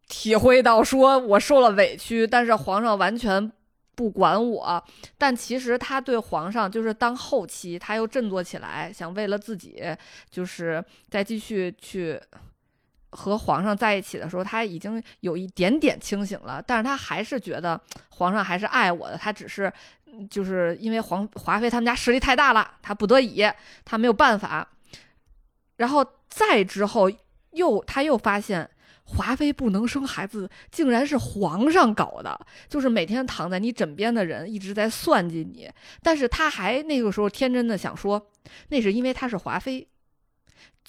[0.06, 3.50] 体会到，说我受了委屈，但是皇上完全
[3.98, 4.80] 不管我，
[5.18, 9.82] 但其实他对皇上就是当后期他又振作起来，想为了自己
[10.30, 12.20] 就是再继续去。
[13.10, 17.80] 和皇上在一起的时候，他已经有一点点清醒了，但是他还是觉得
[18.10, 19.72] 皇上还是爱我的，他只是
[20.28, 23.42] 就是因为皇华妃他们家实力太大了，他不得已，
[23.82, 24.68] 他没有办法。
[25.76, 27.10] 然后再之后，
[27.52, 28.68] 又他又发现
[29.08, 35.68] 华妃不能生孩子，竟然是皇上搞的，就是每天躺在你枕边的人一直在算计你，
[36.02, 38.30] 但是他还那个时候天真的想说，
[38.68, 39.88] 那是因为她是华妃。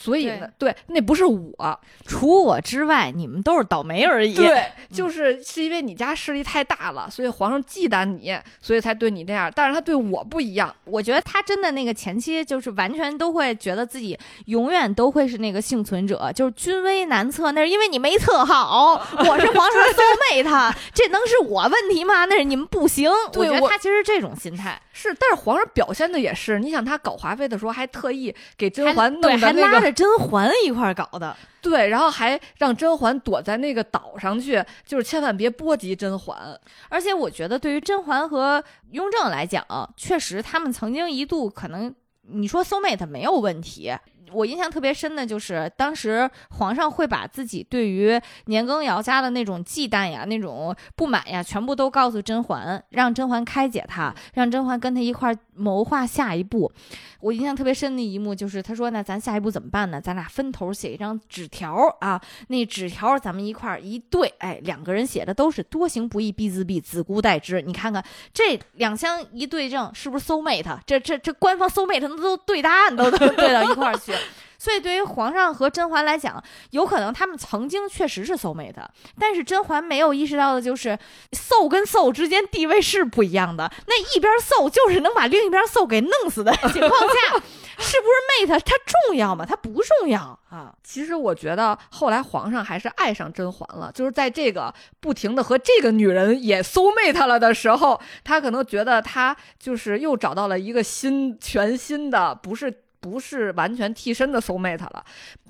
[0.01, 4.33] 所以呢，对，那不是我，除我之外，你们都是倒霉而已。
[4.33, 9.51] 对，就是是因为你家势力太大了，所以皇上忌惮你，所以才对你那样。
[9.53, 18.93] 但是他对我不一样，我觉得他真的那个前期就是完全都会觉得自己永远都会是那个幸存者，就是君威难测，那是因为你没测好。
[19.19, 22.23] 我是皇上搜妹他，这能是我问题吗？
[22.23, 23.12] 那是你们不行。
[23.12, 29.88] 我觉得他其实这种心态是，但是皇上表现的也是，你想他搞华妃的时候，还特意给甄嬛弄的那个。
[29.91, 36.38] 甄嬛一块搞的，对，然后还让甄嬛躲在那个岛上去，就是千万别波及甄嬛。
[36.89, 39.65] 而且我觉得，对于甄嬛和雍正来讲，
[39.97, 43.93] 确实他们曾经一度可能，你说 soul mate 没有问题。
[44.31, 56.71] 我印象特别深的就是，当时皇上会把自己对于年羹尧家的那种忌惮呀、那种不满呀，全部都告诉甄嬛，让甄嬛开解他，让甄嬛跟他一块谋划下一步。
[57.21, 59.99] 我印象特别深的一幕就是，他说：“那咱下一步怎么办呢？
[59.99, 67.61] 咱俩分头写一张纸条啊，那纸条咱们一块一对，哎，两个人写的都是多行不义必自毙，子姑代之。
[67.61, 68.01] 你看看
[68.33, 70.79] 这两相一对证，是不是 soul mate？
[70.85, 74.13] 这这这官方 soul mate 那都对答案都 都对到一块儿去。”
[74.59, 78.75] 所以，对于皇上和甄嬛来讲，有可能他们曾经确实是 soul mate，
[79.17, 80.99] 但是甄嬛没有意识到的就是
[81.31, 83.71] soul 跟 soul 之间地位是不一样的。
[83.87, 87.37] 那一边 soul 就是能把另一边 soul 给弄死的 情况下，
[87.77, 89.45] 是不是 mate 它重要吗？
[89.45, 90.75] 它不重要啊。
[90.83, 102.83] 其实我觉得后来皇上还是爱上甄嬛了，就是在这个不停的和这个女人也 soul mate 了的时候，他可能觉得他就是又找到了一个新、全新的，不是。
[102.99, 105.05] 不是完全替身的 soul mate 了，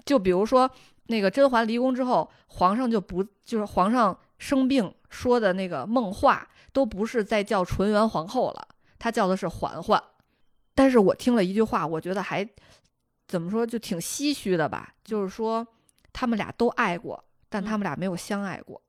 [0.05, 0.69] 就比如说
[1.07, 10.01] 那个甄嬛离宫之后，皇上就不就是皇上生病说的那个梦话，都不是在叫纯元皇后了，他叫的是嬛嬛。
[10.75, 12.47] 但是我听了一句话，我觉得还
[13.27, 15.67] 怎么说就挺唏嘘的吧，就是说
[16.13, 18.81] 他们俩都爱过，但他们俩没有相爱过。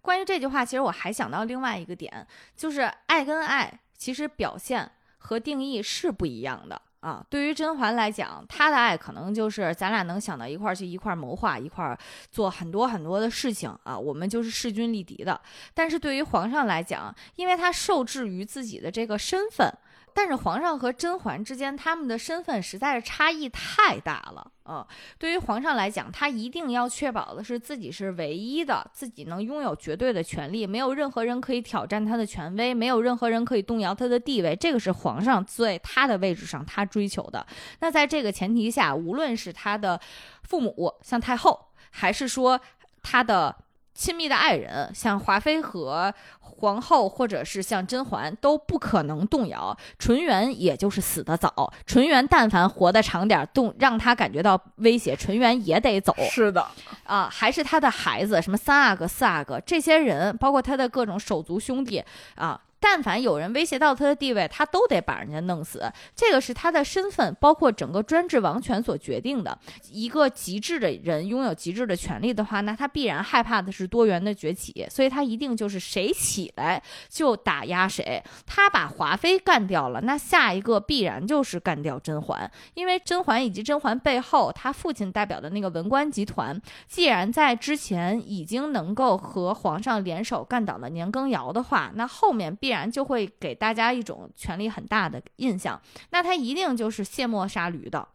[0.00, 6.80] 关于这句话，其实我还想到另外一个点，就是爱跟爱其实表现和定义是不一样的。
[7.00, 11.98] 啊，对于甄嬛来讲，她的爱可能就是咱俩能想到一块儿去，一块儿谋划，一块儿
[12.30, 15.40] 做很多很多的事情啊，我们就是势均力敌的。
[15.74, 19.72] 但是对于皇上来讲，因为他受制于自己的这个身份。
[20.18, 24.84] 但是皇上和甄嬛之间，他们的身份实在是差异太大了啊！
[25.16, 34.56] 对于皇上来讲，他一定要确保的是自己是唯一的，自己能拥有绝对的权利，没有任何人可以挑战他的权威，没有任何人可以动摇他的地位。
[34.56, 37.46] 这个是皇上在他的位置上他追求的。
[37.78, 40.00] 那在这个前提下，无论是他的
[40.42, 42.60] 父母，像太后，还是说
[43.04, 43.54] 他的。
[43.98, 49.76] 亲密的爱人，像华妃和皇后，或者是像甄嬛，都不可能动摇。
[49.98, 56.14] 纯元也就是死得早，纯元但凡活得长点，动让他感觉到威胁，纯元也得走。
[56.30, 56.64] 是的，
[57.02, 62.00] 啊，还是他的孩子，什么三阿哥、四阿哥，这些人，包括他的各种手足兄弟，
[62.36, 62.60] 啊。
[62.80, 65.82] 但凡有人威胁到他的地位，他都得把人家弄死。
[66.14, 69.58] 这个是他的身份，包括整个专制王权所决定的。
[69.90, 78.22] 一个极致的人拥有极致的权利的话，那他必然害怕的是多元的崛起，所以他一定就是谁起来就打压谁。
[78.46, 92.67] 他把华妃干掉了，那下一个必然就是干掉甄嬛，因为甄嬛以及甄嬛背后他父亲代表的那个文官集团，既然在之前已经能够和皇上联手干倒了年羹尧的话，那后面必。
[92.68, 98.06] 必然就会给大家一种权力很大的印象，那他一定就是卸磨杀驴的。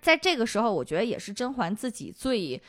[0.00, 2.60] 在这个时候，我觉得也是甄嬛自己最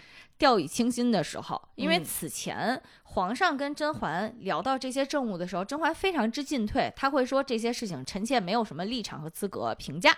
[0.42, 10.12] 掉以轻心的时候，因为嗯此前皇上跟甄嬛聊到这些政务的时候，甄嬛非常之进退，他会说这些事情臣妾没有什么立场和资格评价，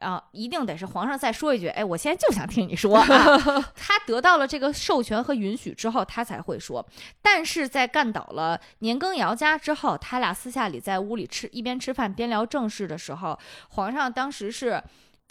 [0.00, 3.06] 啊、一定得是皇上再说一句，哎，我现在就想听你说，啊、
[3.74, 6.86] 他得到了这个授权和允许之后，他才会说。
[7.22, 13.38] 但是在干倒了年羹尧家之后，他俩私下里在屋里吃一边吃饭边聊正事的时候，
[13.70, 14.82] 皇上当时是。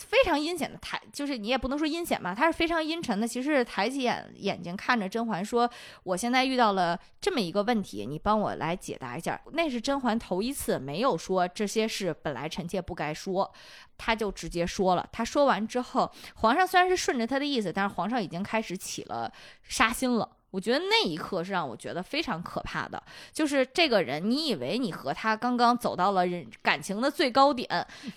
[0.04, 3.28] 非常阴险的抬，就是你也不能说阴险吧，他是非常阴沉的。
[3.28, 5.70] 其实抬起眼眼睛看着甄嬛说
[6.04, 13.52] ：“我现在遇到了这么一个问题，你帮我来解答一下。”那是甄嬛头一次没有说这些事本来臣妾不该说，
[13.98, 15.08] 他就直接说了。
[15.12, 19.32] 他说完之后，皇上虽然是顺着他的意思，但是皇上已经开始起了
[19.64, 20.33] 杀心了。
[20.54, 27.68] 我觉得那一刻是让我觉得非常可怕的，就是这个人，你以为你和他刚刚走到了人感情的最高点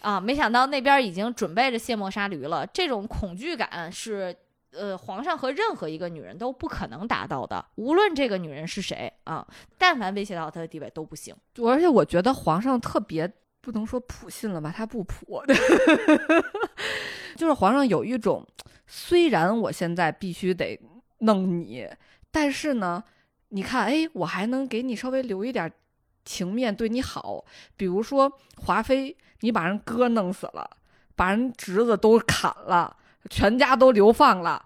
[0.01, 2.67] 啊，没想到那边已经准备着卸磨杀驴了。
[2.67, 4.37] 这种恐惧感是，
[4.73, 9.47] 呃，皇上和任何一个女人都不可能达到的，无论这个女人是谁啊，
[9.79, 11.35] 但凡威胁到她的地位都不行。
[11.65, 15.43] 而且我觉得皇上特别不能说普信了吧，他不普，
[17.35, 18.47] 就是皇上有一种，
[18.87, 20.79] 虽然我现在必须得
[21.21, 21.89] 弄你，
[22.37, 23.03] 但是呢，
[23.49, 25.73] 你看，哎，我还能给你稍微留一点
[26.23, 27.43] 情面，对你好。
[27.79, 30.69] 比如说华妃，你把人哥弄死了，
[31.15, 32.95] 把人侄子都砍了，
[33.31, 34.63] 全家都流放了，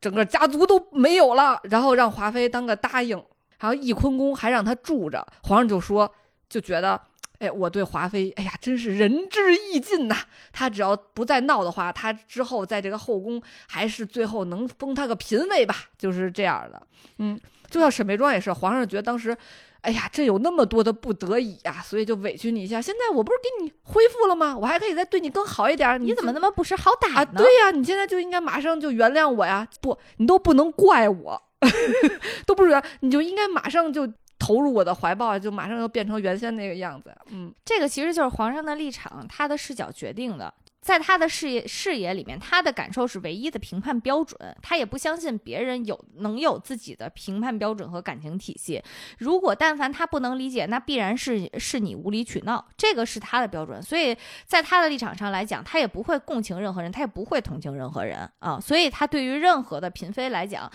[0.00, 3.22] 整个家族都没有了，然后让华妃当个答应，
[3.58, 6.10] 然后翊坤宫还让他住着，皇上就说，
[6.48, 6.98] 就觉得。
[7.42, 10.16] 哎，我对华妃，哎呀，真是仁至义尽呐！
[10.52, 16.80] 她只要不再闹的话，她之后在这个后宫还是最后能封她个嫔位吧，就是这样的。
[17.18, 17.36] 嗯，
[17.68, 19.36] 就像沈眉庄也是，皇上觉得当时，
[19.80, 22.80] 哎呀，这有那么多的不得已呀、所以就委屈你一下。
[22.80, 24.56] 现在我不是给你恢复了吗？
[24.56, 26.00] 我还可以再对你更好一点。
[26.00, 27.24] 你怎么那么不识好歹啊？
[27.24, 27.32] 呢？
[27.36, 29.66] 对呀、你现在就应该马上就原谅我呀！
[29.80, 31.42] 不，你都不能怪我，
[32.46, 34.06] 都不是，你就应该马上就
[34.52, 37.10] 投入我的怀抱，就马上又变成原先那个样子。
[37.30, 37.52] 嗯。
[37.64, 40.52] 这个其实就是皇上的立场，他的视角决定的。
[40.82, 48.82] 在他的视野视野里面，他的感受是唯一的评判标准，他也不相信别人有能有自己的评判标准和感情体系。
[49.18, 53.80] 如果但凡他不能理解，那必然是是你无理取闹，这个是他的标准。
[53.80, 58.58] 所以在他的立场上来讲，他也不会共情任何人，他也不会同情任何人啊。
[58.58, 60.68] 所以他对于任何的嫔妃来讲，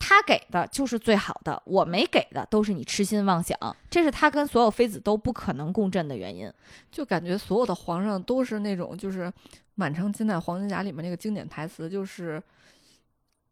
[0.00, 3.56] 他给的就是最好的，我没给的都是你痴心妄想，
[3.88, 6.50] 这是他跟所有妃子都不可能共振的原因。
[6.90, 9.26] 就感觉所有的皇上都是那种，就是
[9.76, 12.42] 《满城尽带黄金甲》里面那个经典台词，就是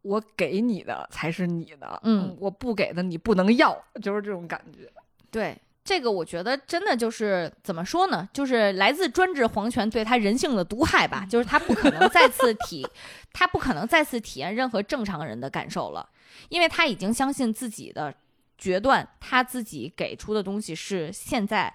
[0.01, 4.91] 我给你的才是你的，嗯我不给的你不能要，就是这种感觉。
[5.31, 5.57] 对。
[5.81, 8.29] 这个我觉得真的就是怎么说呢？
[8.31, 11.25] 就是来自专制皇权对他人性的毒害吧。
[11.27, 12.87] 就是他不可能再次体，
[13.33, 16.07] 他不可能再次体验任何正常人的感受了，
[16.49, 18.13] 因为他已经相信自己的
[18.57, 21.73] 决断，他自己给出的东西是现在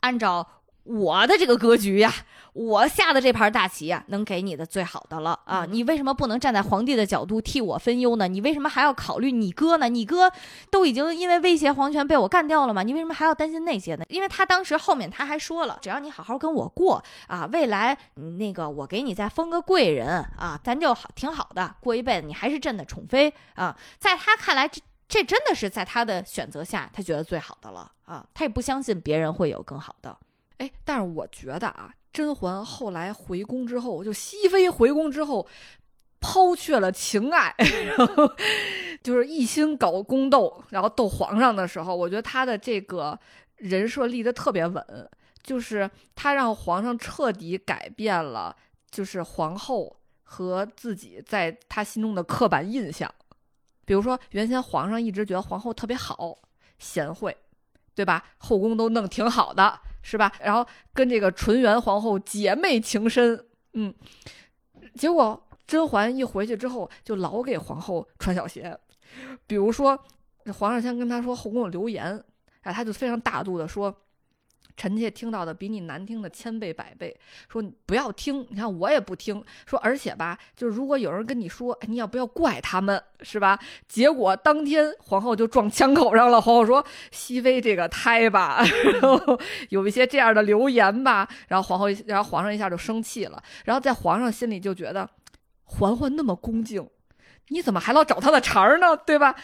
[0.00, 2.12] 按照我的这个格局呀，
[2.52, 5.64] 我下的这盘大棋呀，能给你的最好的了啊！
[5.64, 8.26] 你为什么不能站在皇帝的角度替我分忧呢？
[8.26, 9.88] 你为什么还要考虑你哥呢？
[9.88, 10.32] 你哥
[10.70, 12.82] 都已经因为威胁皇权被我干掉了吗？
[12.82, 14.04] 你为什么还要担心那些呢？
[14.08, 23.76] 因为他当时后面他还说了，只要你好好跟我过啊，未来嗯那个我给你再封个贵人啊，咱就好挺好的，过一辈子你还是朕的宠妃啊。
[23.98, 30.16] 在他看来，这这真的是在他的选择下，他觉得最好的了啊，他也不相信别人会有更好的。
[30.62, 35.44] 哎，但是我觉得啊，甄嬛后来回宫之后，就熹妃回宫之后，
[36.20, 38.32] 抛却了情爱， 然后
[39.02, 43.18] 就是一心搞宫斗，然后斗皇上的时候，我觉得她的这个
[43.56, 45.10] 人设立得特别稳，
[45.42, 48.54] 就是她让皇上彻底改变了，
[48.88, 53.12] 就是皇后和自己在她心中的刻板印象。
[53.84, 56.38] 比如说，原先皇上一直觉得皇后特别好、
[56.78, 57.36] 贤惠，
[57.96, 58.24] 对吧？
[58.38, 60.32] 后宫都弄挺好的，是吧？
[60.40, 63.94] 然后跟这个纯元皇后姐妹情深，嗯，
[64.94, 68.76] 结果甄嬛一回去之后，就老给皇后穿小鞋。
[69.46, 69.98] 比如说，
[70.54, 72.22] 皇上先跟她说后宫有流言，
[72.62, 73.94] 哎，她就非常大度的说。
[74.76, 77.16] 臣妾听到的比你难听的千倍百倍，
[77.48, 79.42] 说你不要听，你看我也不听。
[79.66, 83.58] 说而且吧，就是如果有人跟你说，哎，你要不要怪他们，是吧？
[83.86, 86.40] 结果当天皇后就撞枪口上了。
[86.40, 88.64] 皇后说：“熹妃这个胎吧，
[89.00, 89.38] 然后
[89.70, 93.42] 有一些这样的流言吧。”然后皇后，然后皇上一下就生气了。
[93.64, 95.08] 然后在皇上心里就觉得，
[95.64, 96.88] 嬛嬛那么恭敬，
[97.48, 98.96] 你怎么还老找他的茬儿呢？
[98.96, 99.34] 对吧？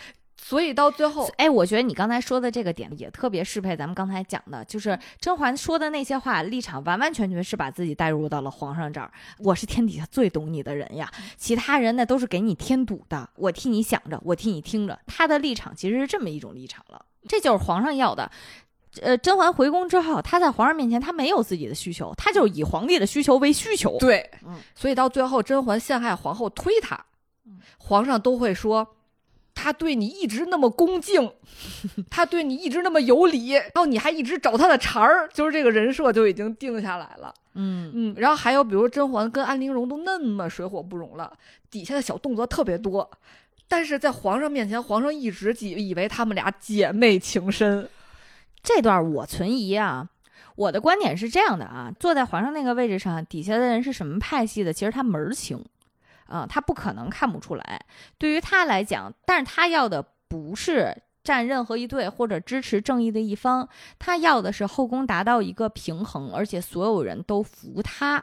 [0.41, 9.11] 所以到最后，哎，我觉得你刚才说的这个点也特别适配咱们刚才讲的，就是甄嬛说的那些话，立场完完全全是把自己带入到了皇上这儿。
[9.41, 14.99] 我是天底下最懂你的人呀，其他人那都是给你添堵的，我替你想着，我替你听着。
[15.07, 18.30] 他的立场其实是这么一种立场了，这就是皇上要的。
[19.03, 23.99] 呃，甄嬛回宫之后，她在皇上面前，她没有自己的需求，她就是以皇帝的需求为需求。
[23.99, 27.05] 对，嗯所以到最后甄嬛陷害皇后推她，
[27.78, 28.95] 皇上都会说。
[29.61, 31.33] 他对你一直那么恭敬，
[32.09, 37.35] 他对你一直那么有礼，然后你还一直找他的茬儿，就是这个人设就已经定下来了。
[37.55, 41.33] 嗯嗯，然后还有比如甄嬛跟安陵容都那么水火不容了，
[41.73, 43.11] 底下的小动作特别多，
[43.67, 47.89] 但是在皇上面前，皇上一直以以为他们俩姐妹情深。
[48.63, 50.09] 这段我存疑啊。
[50.55, 55.65] 我的观点是这样的啊，坐在皇上那个位置上，底下的人是什么派系的，其实他门儿清。
[56.29, 57.87] 啊、他不可能看不出来。
[58.16, 63.68] 对于他来讲，但是他要的不是站任何一队或者支持正义的一方，
[63.99, 68.22] 他要的是后宫达到一个平衡，而且所有人都服他，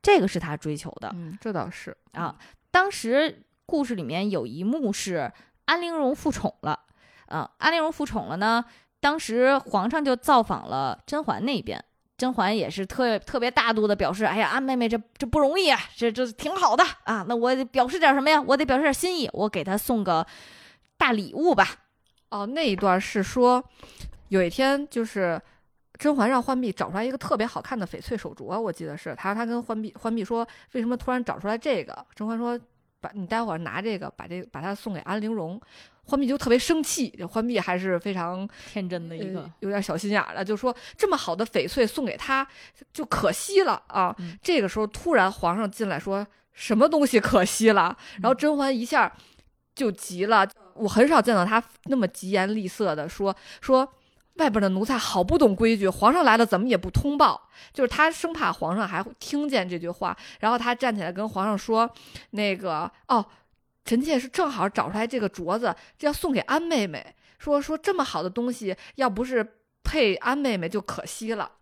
[0.00, 1.10] 这个是他追求的。
[1.14, 2.36] 嗯，这倒是啊，
[2.70, 5.32] 当时故事里面有一幕是
[5.64, 6.80] 安陵容复宠了，
[7.26, 8.64] 啊，安陵容复宠了呢，
[9.00, 11.84] 当时皇上就造访了甄嬛那边。
[12.18, 18.42] 甄嬛也是特特别大度的表示，哎呀，安妹妹这这不容易啊，这这挺好的啊，那我得表示点什么呀？
[18.42, 20.26] 我得表示点心意，我给她送个
[20.96, 21.66] 大礼物吧。
[22.30, 23.62] 哦，那一段是说，
[24.28, 25.40] 有一天就是
[25.96, 32.04] 甄嬛让浣碧找出来一个特别好看的翡翠手镯，我记得是她，她跟浣碧浣碧说，为什么突然找出来这个？
[32.16, 32.58] 甄嬛说，
[33.00, 35.60] 把你待会儿拿这个，把这个把它送给安陵容。
[36.04, 42.46] 浣碧就特别生气，这浣碧还是非常天真的一个呃，有点小心眼儿了，就说这么好的翡翠送给他，
[42.92, 44.14] 就可惜了啊。
[44.18, 49.14] 嗯这个时候突然皇上进来说什么东西可惜了，然后甄嬛一下
[49.74, 50.48] 就急了。
[50.74, 53.92] 我很少见到她那么疾言厉色的说说。
[54.38, 61.88] 外边的奴才好不懂规矩，皇上来了怎么也不通报，就是他生怕皇上还听见这句话，然后他站起来跟皇上说
[62.30, 63.24] ：“那个哦，
[63.84, 67.14] 臣妾是正好找出来这个镯子，这要送给安妹妹。
[67.38, 71.52] 说说这么好的东西，要不是配安妹妹就可惜了。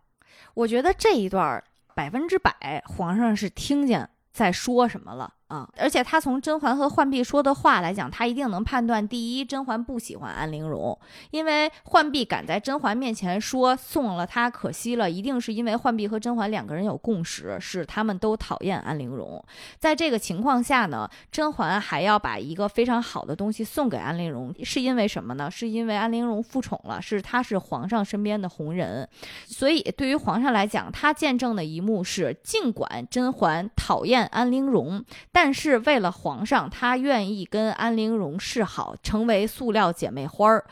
[0.55, 1.63] 我觉得这一段
[1.95, 5.69] 百分之百皇上是听见在说什么了啊！
[5.77, 10.99] 而且他从甄嬛和浣碧说的话来讲，他一定能判断：第一，甄嬛不喜欢安陵容，
[11.31, 19.43] 因为浣碧敢在甄嬛面前说送了她可惜了，一定是因为浣碧和甄嬛两个人有共识，是他们都讨厌安陵容。
[19.79, 25.51] 在这个情况下呢，甄嬛还要把一个非常好的东西送给安陵容，是因为什么呢？
[25.51, 29.09] 是因为安陵容复宠了，是她是皇上身边的红人，
[29.47, 35.05] 所以对于皇上来讲，他见证的一幕是，尽管甄嬛讨厌安陵容，
[35.37, 40.65] 但是为了皇上，她愿意跟安陵容示好，成为塑料姐妹花儿。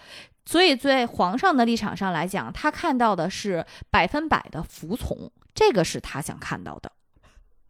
[0.46, 6.90] 所以，在皇上的立场上来讲，他看到的是百分百的服从，这个是他想看到的。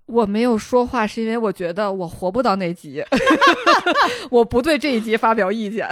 [0.07, 3.05] 我没有说话，是因为我觉得我活不到那集，
[4.31, 5.89] 我不对这一集发表意见。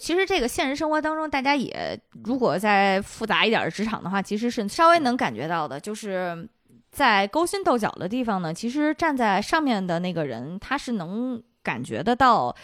[0.00, 6.48] 其实这个现实生活当中，大家也如果在复杂一点的职场的话，其实是稍微能感觉到的，就是
[6.94, 12.54] 在勾心斗角的地方呢，其实站在上面的那个人，他是能感觉得到。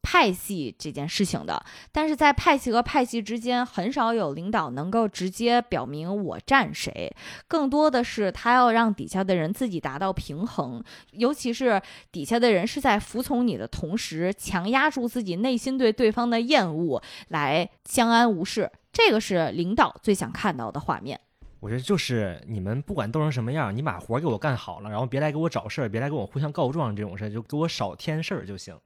[0.00, 1.62] 派系这件事情的，
[1.92, 7.14] 但是在派系和派系之间，很少有领导能够直接表明我站谁，
[7.46, 18.70] 更多的是他要让底下的人自己达到平衡，尤其是底下的人是在服从你的同时，强压住自己内心对对方的厌恶，来相安无事。
[18.90, 21.20] 这个是领导最想看到的画面。
[21.60, 28.76] 我觉得就是你们不管斗成什么样，你把活给我干好了，然后别来给我找事儿，别来跟我互相告状这种事儿，就给我少添事儿就行。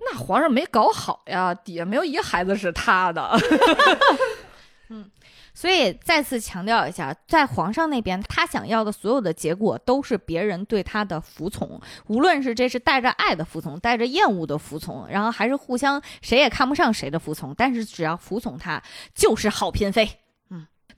[0.00, 3.30] 那皇上没搞好呀，底下没有一个孩子是他的。
[4.90, 5.10] 嗯
[5.52, 18.80] 所以再次强调一下，在皇上那边，他想要的所有的结果都是别人对他的服从，无论是这是带着爱的服从，带着厌恶的服从，然后还是互相谁也看不上谁的服从，但是只要服从他，
[19.14, 20.08] 就是好嫔妃。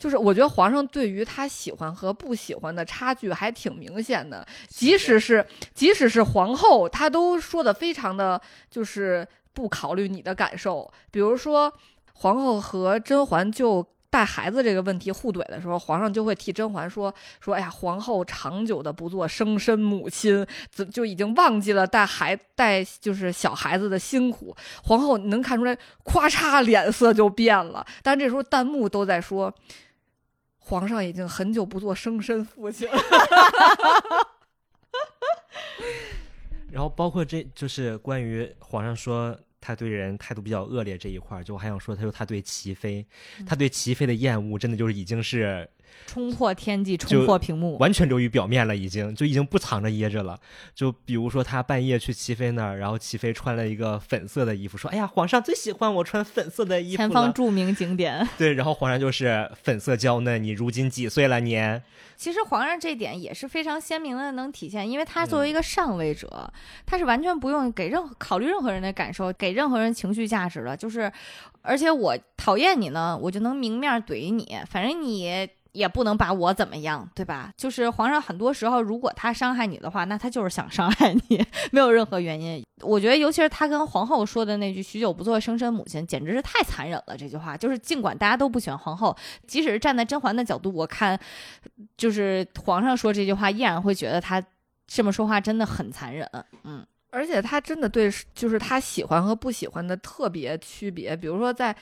[0.00, 8.40] 就是我觉得皇上对于他喜欢和不喜欢的差距还挺明显的，即使是即使是皇后，她都说的非常的，
[8.70, 10.90] 就是不考虑你的感受。
[11.10, 11.70] 比如说，
[12.14, 24.56] 皇后和甄嬛就带孩子这个问题互怼的时候，皇上就会替甄嬛说说，哎呀，皇后长久的不做生身母亲，怎就已经忘记了带孩带就是小孩子的辛苦。
[24.82, 27.86] 皇后能看出来，咵嚓脸色就变了。
[28.02, 29.52] 但这时候弹幕都在说。
[30.70, 32.96] 皇上已经很久不做生身父亲了。
[36.70, 43.04] 然后包括这就是关于皇上说他对人态度比较恶劣这一块儿，就我还想说，他说他对齐妃，
[43.44, 45.68] 他对齐妃的厌恶真的就是已经是
[46.06, 47.78] 冲破天际，冲破屏幕。
[47.78, 50.38] 完全流于表面了，已经就已经不藏着掖着了。
[50.74, 57.10] 就比如说他半夜去齐妃那儿，然后齐妃穿了一个粉色的衣服，说：“哎呀，皇上最喜欢我穿粉色的衣服前。
[57.10, 58.26] 方著名景点。
[58.36, 61.80] 对，然后皇上就是粉色娇嫩，你如今几岁了你？
[62.16, 66.52] 其实皇上这点也是非常鲜明的，能体现，因为他作为嗯一个上位者，
[66.84, 70.76] 他是完全不用给任何考虑任何人的感受，给任何人情绪价值的。
[70.76, 71.10] 就是，
[71.62, 75.48] 而且我讨厌你呢，我就能明面怼你，反正你。
[75.72, 77.52] 也不能把我怎么样，对吧？
[77.56, 82.64] 就是皇上很多时候，如果他伤害你的话，那他就是想伤害你， 没有任何原因。
[82.82, 87.16] 我觉得，尤其是他跟皇后说的那句“许久不做生身母亲”，简直是太残忍了。
[87.16, 89.16] 这句话就是，尽管大家都不喜欢皇后，
[89.46, 91.18] 即使是站在甄嬛的角度，我看
[91.96, 94.42] 就是皇上说这句话，依然会觉得他
[94.86, 96.26] 这么说话真的很残忍。
[96.64, 101.14] 嗯，而且他真的对，就是他喜欢和不喜欢的特别区别。
[101.14, 101.76] 比如说，在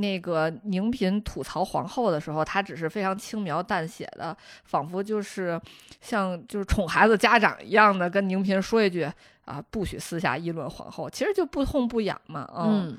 [0.00, 5.60] 那个宁嫔吐槽皇后的时候，她只是非常轻描淡写的，仿佛就是
[6.00, 9.08] 像就是宠孩子家长一样的跟宁嫔说一句
[9.44, 12.48] 啊，不许私下议论皇后，其实就不痛不痒嘛。
[12.56, 12.98] 嗯，嗯，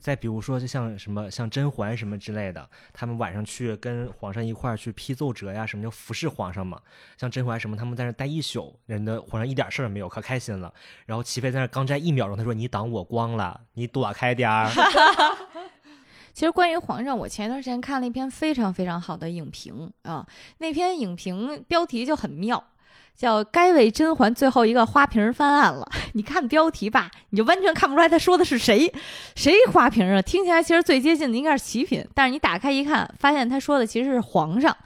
[0.00, 6.80] 再比如说，就像什么像甄嬛什么之类的，他们晚上去跟皇上一块儿去批奏折呀，什么叫服侍皇上嘛？
[7.16, 10.72] 像甄嬛什么，他们在那待一宿，人的皇上一点事儿没有，可开心了。
[11.06, 14.68] 然后齐妃在那刚摘一秒钟，他说：“你挡我光了，你躲开点儿。
[16.34, 20.26] 其实关于皇上，我前一段时间看了一篇非常非常好的影评啊，
[20.58, 22.62] 那篇影评标题就很妙。
[23.16, 25.88] 叫该为甄嬛最后一个花瓶翻案了。
[26.14, 28.92] 你看标题吧，你就完全看不出来他说的是谁，
[29.36, 30.20] 谁花瓶啊？
[30.20, 34.76] 听起来其实最接近的应该是齐嫔，但是你打开一看，发现他说的其实是皇上。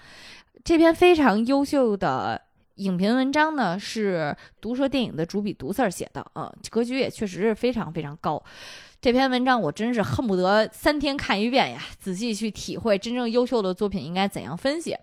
[0.62, 2.38] 这篇非常优秀的
[2.74, 8.42] 影评文章呢，是毒舌电影的主笔毒刺儿写的啊、格局也确实是非常非常高。
[9.00, 14.96] 这篇文章我真是恨不得三天看一遍呀，仔细去体会真正优秀的作品应该怎样分析。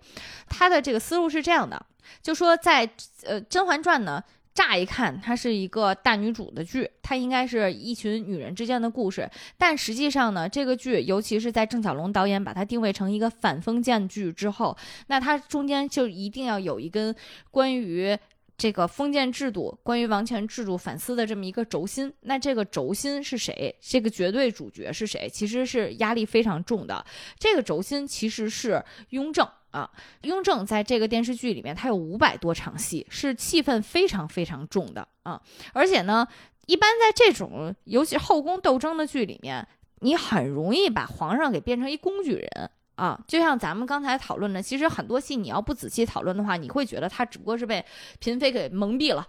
[0.46, 1.82] 他的这个思路是这样的，
[2.20, 2.88] 就说在
[3.24, 4.22] 呃《甄嬛传》呢，
[4.52, 14.76] 乍一看它是一个大女主的剧，它应该是一群女人之间的故事，但实际上呢，这个剧尤其是在郑晓龙导演把它定位成一个反封建剧之后，
[15.06, 17.16] 那它中间就一定要有一根
[17.50, 18.14] 关于。
[18.58, 23.74] 这个封建制度，关于王权制度反思的这么一个轴心，那这个轴心是谁？
[23.80, 25.28] 这个绝对主角是谁？
[25.28, 27.04] 其实是压力非常重的。
[27.38, 29.90] 这个轴心其实是雍正啊。
[30.22, 35.40] 雍正在这个电视剧里面，他有五百多场戏，是气氛非常非常重的啊。
[35.74, 36.26] 而且呢，
[36.66, 39.68] 一般在这种尤其后宫斗争的剧里面，
[40.00, 42.70] 你很容易把皇上给变成一工具人。
[42.96, 47.84] 啊，就像咱们刚才讨论的，其实很多戏你要不仔细讨论的话，你会觉得他只不过是被
[48.20, 49.26] 嫔妃给蒙蔽了。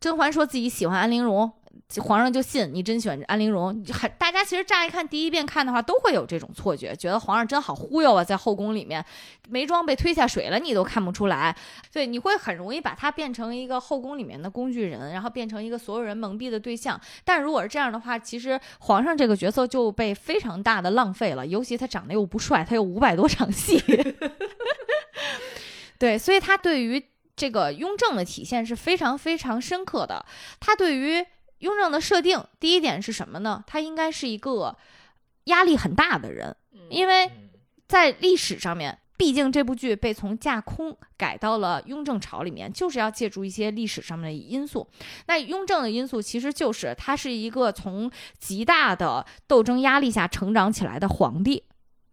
[0.00, 1.50] 甄嬛说自己喜欢安陵容，
[2.00, 3.84] 皇上就信你真喜欢安陵容。
[3.92, 9.04] 还大家其实乍一看第一遍看的话，都会有这种错觉，觉得皇上真好忽悠啊，在后宫里面
[9.48, 11.56] 眉庄被推下水了，你都看不出来。
[11.92, 17.00] 对，你会很容易把他变成一个后宫里面的工具人，然后变成一个所有人蒙蔽的对象。
[17.24, 23.82] 但如果是这样的话，其实皇上这个角色就被非常大的浪费了，尤其他长得又不帅，他有五百多场戏。
[25.98, 27.04] 对，所以他对于
[27.34, 30.24] 这个雍正的体现是非常非常深刻的。
[30.60, 31.26] 他对于
[31.58, 33.62] 雍正的设定，第一点是什么呢？
[33.66, 34.76] 他应该是一个
[35.44, 36.54] 压力很大的人，
[36.88, 37.30] 因为
[37.86, 44.86] 在历史上面，毕竟这部剧被从架空改到了雍正朝里面，就是要借助一些历史上面的因素。
[45.26, 51.64] 那雍正的因素其实就是他是一个从极大的斗争压力下成长起来的皇帝。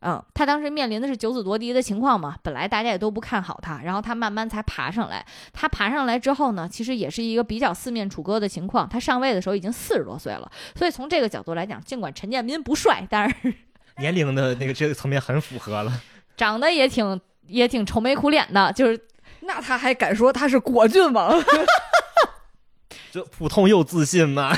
[0.08, 5.26] 嗯，他当时面临的是九子夺嫡的情况嘛，本来大家也都不看好他，然后他慢慢才爬上来。
[5.52, 8.88] 他爬上来之后呢，其实也是一个比较四面楚歌的情况。
[8.88, 13.52] 他上位的时候已经四十多岁了，所以从这个角度来讲，尽管陈建斌不帅，但是
[13.98, 15.92] 年龄的那个这个层面很符合了。
[16.38, 19.00] 长得也挺也挺愁眉苦脸的，就是
[19.42, 21.44] 那他还敢说他是果郡王？
[23.12, 24.56] 就普通又自信嘛。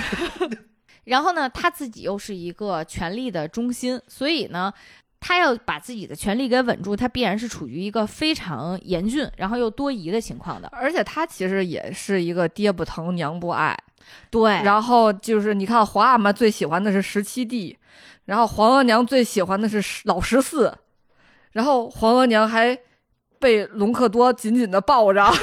[1.05, 4.73] 然后呢，他自己又是一个权力的中心，所以呢，
[5.19, 10.67] 他要把自己的权利给稳住，他必然是处于一个非常严峻，然后又多疑的情况的。
[10.71, 13.77] 而且他其实也是一个爹不疼娘不爱。
[14.29, 17.77] 对，然后就是你看皇阿玛最喜欢的是十七弟，
[18.25, 20.73] 然后皇额娘最喜欢的是十老十四，
[21.51, 22.77] 然后皇额娘还
[23.37, 25.29] 被隆科多紧紧的抱着，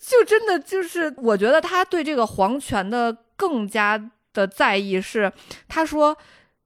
[0.00, 3.98] 就真的就是我觉得他对这个皇权的更加
[4.34, 5.32] 的在意是，
[5.66, 6.14] 他说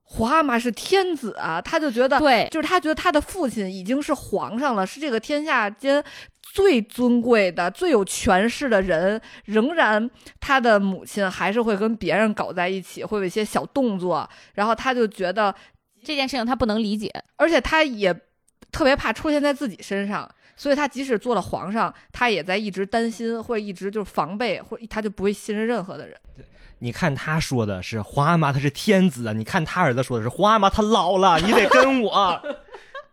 [0.07, 6.01] 皇阿玛是天子啊，他就觉得对，就是他觉得他的父亲已经是皇上了，是这个天下间
[6.41, 15.53] 最尊贵的、最有权势的人，仍然他的母亲还是会跟别人搞在一起，会有一些小动作，然后他就觉得
[16.03, 18.13] 这件事情他不能理解，而且他也
[18.71, 26.15] 特别怕出现在自己身上，所以他即使做了皇上，他也在一直担心，或者一直就是防备，或他就不会信任任何的人。
[26.85, 32.39] 你看他说的是皇阿玛他是天子啊，你看他儿子说的是皇阿玛他老了，你得跟我，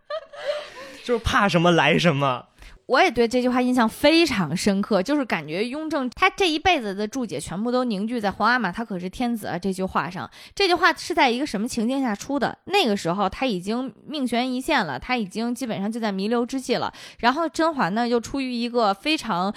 [1.03, 2.45] 就是怕什么来什么。
[2.85, 10.29] 我也对这句话印象非常深刻，就是感觉雍正他这一辈子的注解全部都凝聚在“皇阿玛他可是天子啊”这句话上。
[10.53, 12.55] 这句话是在一个什么情境下出的？
[12.65, 16.93] 那个时候他已经命悬一线了，他已经基本上就在弥留之际了。
[17.17, 19.51] 然后甄嬛呢，又出于一个非常。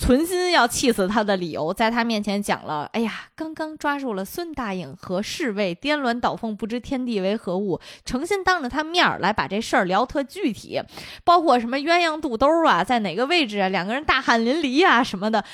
[0.00, 2.88] 存心要气死他的理由，在他面前讲了。
[2.94, 7.78] 哎呀，刚刚抓住了孙大颖和侍卫颠鸾倒凤，不知天地为何物。
[8.06, 10.82] 诚心当着他面儿来把这事儿聊特具体，
[11.22, 15.44] 包括什么鸳鸯肚兜啊，在哪个位置啊，两个人大汗淋漓啊什么的。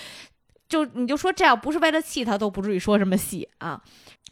[0.68, 3.82] 就你就说这要不是为了气他，都不至于说这么细啊。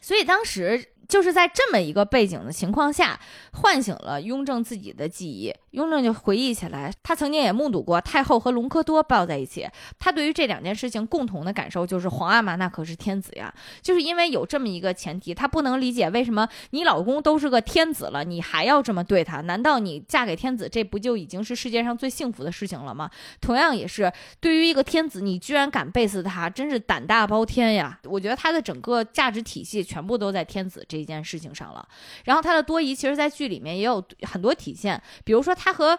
[0.01, 0.91] 所以当时。
[1.07, 3.21] 就是在这么一个背景的情况下，
[3.53, 5.55] 唤醒了雍正自己的记忆。
[5.75, 9.69] 雍正就回忆起来，他曾经也目睹过太后和隆科多抱在一起。
[9.99, 13.53] 他对于这两件事情共同的感受就是，皇阿玛那可是天子呀。
[13.83, 19.41] 就是因为有这么一个前提，他不能理解为什么你老公都是个天子了，你还要这么对他？
[19.41, 23.11] 难道你嫁给天子，这不就已经是世界上最幸福的事情了吗？
[23.41, 27.99] 同样也是，对于一个天子，你居然敢背刺他，真是胆大包天呀！
[28.05, 30.85] 我觉得他的整个价值体系全部都在天子。
[30.87, 31.89] 这件事情上了，
[32.25, 35.01] 然后他的多疑，其实，在剧里面也有很多体现。
[35.25, 35.99] 比如说，他和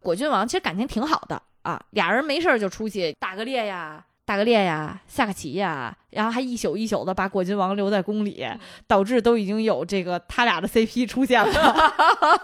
[0.00, 8.46] 果郡王其实感情挺好的啊，俩人没事就出去打个猎呀、打个猎呀、下个棋呀，然后还一宿一宿的把果郡王留在宫里，
[8.86, 11.82] 导致都已经有这个他俩的 CP 出现了。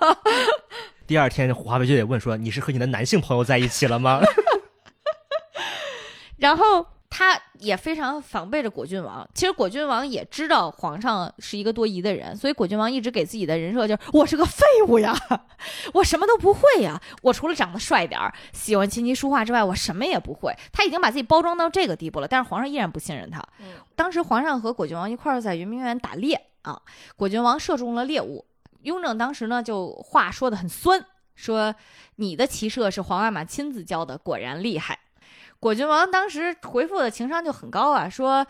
[1.06, 4.20] 第二天，华妃就得问说：“你是和你的男性朋友在一起了吗？”
[6.38, 6.86] 然后。
[7.10, 9.28] 他也非常防备着果郡王。
[9.34, 15.14] 其实果郡王也知道皇上是一个多疑的人，所以果郡王一直给自己的人设就是我是个废物呀，
[15.92, 20.54] 我什么都不会呀，我除了长得帅点儿、喜欢琴棋书画之外，我什么也不会。
[20.72, 23.42] 他已经把自己包装到这个地步了，但是皇上依然不信任他。
[23.96, 26.80] 当时皇上和果郡王一块儿在圆明园打猎啊，
[27.16, 28.46] 果郡王射中了猎物，
[28.82, 31.04] 雍正当时呢就话说的很酸，
[31.34, 31.74] 说
[32.16, 34.98] 你的骑射是皇阿玛亲自教的，果然厉害。
[35.60, 38.46] 果郡王当时回复的情商就很高啊，说：“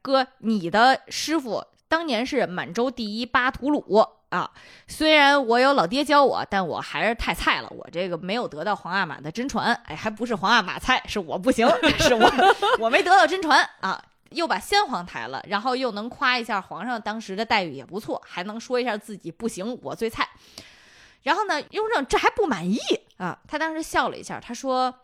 [0.00, 4.48] 哥，你的师傅当年是满洲第一巴图鲁啊，
[4.86, 11.66] 虽然我有老爹教我，但我还是太菜了，我这个没有得到皇阿玛的真传，哎，还不是皇阿玛菜，是我不行，
[11.98, 12.30] 是我
[12.78, 20.28] 我没得到真传啊，又把先皇抬了，然后又能夸一下皇上当时的待遇也不错，还能说一下自己不行，我最菜。
[21.24, 22.78] 然后呢，雍正这还不满意
[23.16, 24.94] 啊，他当时笑了一下，他说。”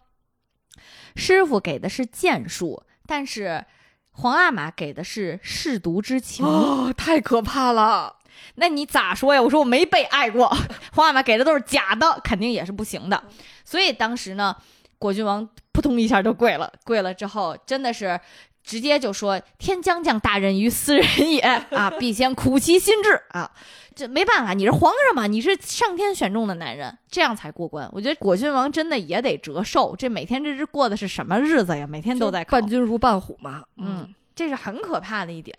[1.16, 3.64] 师傅给的是剑术，但是
[4.12, 8.16] 皇阿玛给的是舐犊之情，哦，太可怕了。
[8.57, 9.41] 那你咋说呀？
[9.41, 10.49] 我说我没被爱过，
[10.93, 13.22] 皇阿玛给的都是假的，肯定也是不行的。
[13.64, 14.57] 所以当时呢，
[14.99, 18.18] 果郡王扑通一下就跪了，跪了之后真的是
[18.64, 21.40] 直接就说：“天将降大任于斯人也
[21.70, 23.50] 啊，必先苦其心志啊。”
[23.94, 27.88] 这没办法，你是皇上嘛，你是上天选中的男人，这样才过关。
[27.92, 31.86] 我觉得果郡王真的也得折寿，这每天这是过的是什么日子呀？
[31.86, 33.62] 每天都在伴君如伴虎嘛。
[33.76, 35.56] 嗯，这是很可怕的一点。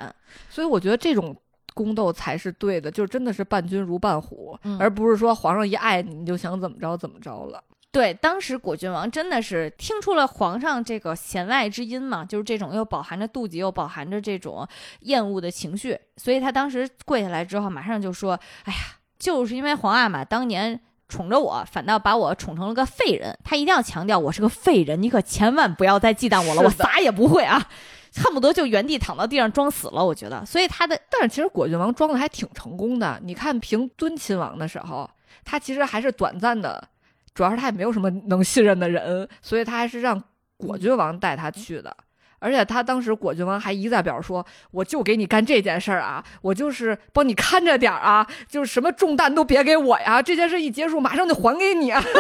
[0.50, 1.34] 所以我觉得这种
[1.74, 7.64] 宫斗才是对的，就真的是伴君如伴虎，而不是说皇上一爱你，你就想怎么着怎么着了。
[7.96, 14.68] 对，当时果郡王真的是听出了皇上这个弦外之音嘛，就是这种又饱含着妒忌，又饱含着这种
[15.04, 18.80] 厌恶的情绪，所以他当时跪下来之后，马上就说：“哎呀，
[19.18, 20.78] 就是因为皇阿玛当年
[21.08, 23.34] 宠着我，反倒把我宠成了个废人。
[23.46, 27.70] 他一定要强调我是个废人，你可千万不要再忌惮我了，我啥也不会啊，
[28.18, 30.04] 恨不得就原地躺到地上装死了。
[30.04, 33.18] 我觉得，所以他的，但是其实果郡王装的还挺成功的。
[33.24, 35.10] 你看平敦亲王的时候，
[35.46, 36.90] 他其实还是短暂的。”
[37.36, 40.20] 主要是他也没有什么能信任的人，所以他还是让
[40.58, 41.96] 果郡王带他去的。
[42.40, 50.22] 而且他当时果郡王还一再表示说：“我就给你干这件事儿啊，我就是帮你看着点儿啊，就是什么重担都别给我呀。
[50.22, 52.04] 这件事一结束，马上就还给你。”啊。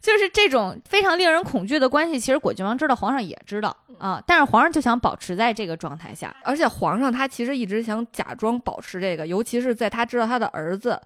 [0.00, 6.34] 就是这种非常令人恐惧的关系，其实果郡王知道，皇上也知道啊，但是皇上就想保持在这个状态下。
[6.42, 11.00] 而且皇上他其实一直想假装保持这个，尤其是在他知道他的儿子。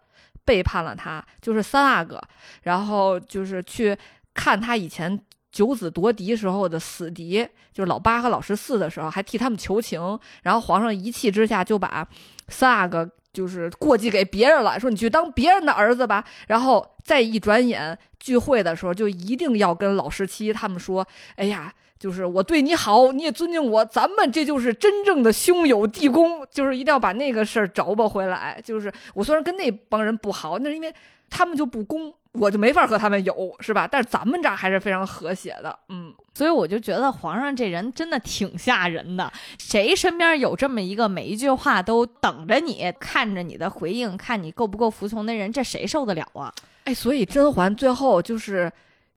[0.49, 2.19] 背叛了他，就是三阿哥，
[2.63, 3.95] 然后就是去
[4.33, 5.21] 看他以前
[5.53, 10.01] 九子夺嫡时候的死敌，就是老八和老十四的时候，还替他们求情，
[10.43, 12.09] 然后皇上一气之下就把
[12.49, 16.25] 三阿哥就是过继给别人了，说你去当别人的儿子吧。
[16.47, 28.61] 然后再一转眼聚会的时候，就一定要跟老十七他们说：“哎呀，就是我对你好，你也尊敬我，咱们这就是真正的兄友弟恭，就是一定要把那个事儿找吧回来。
[28.65, 30.95] 就是我虽然跟那帮人不好，那是因为
[31.29, 33.89] 他们就不公。”我就没法和他们有，是吧？
[33.91, 36.15] 但是咱们这儿还是非常和谐的，嗯。
[36.35, 39.33] 所以我就觉得皇上这人真的挺吓人的。
[39.59, 46.53] 谁身边有这么一个每一句话都等着你、看着你的回应、看你够不够服从的人，这谁受得了啊？
[46.85, 48.71] 哎，所以甄嬛最后就是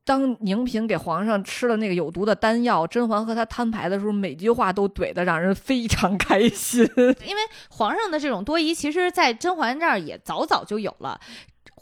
[0.04, 6.84] 当宁嫔给皇上吃了那个有毒的丹药，甄嬛和她摊牌的时候，每句话都怼得让人非常开心。
[7.26, 11.20] 因为皇上的这种多疑，其实在甄嬛这儿也早早就有了。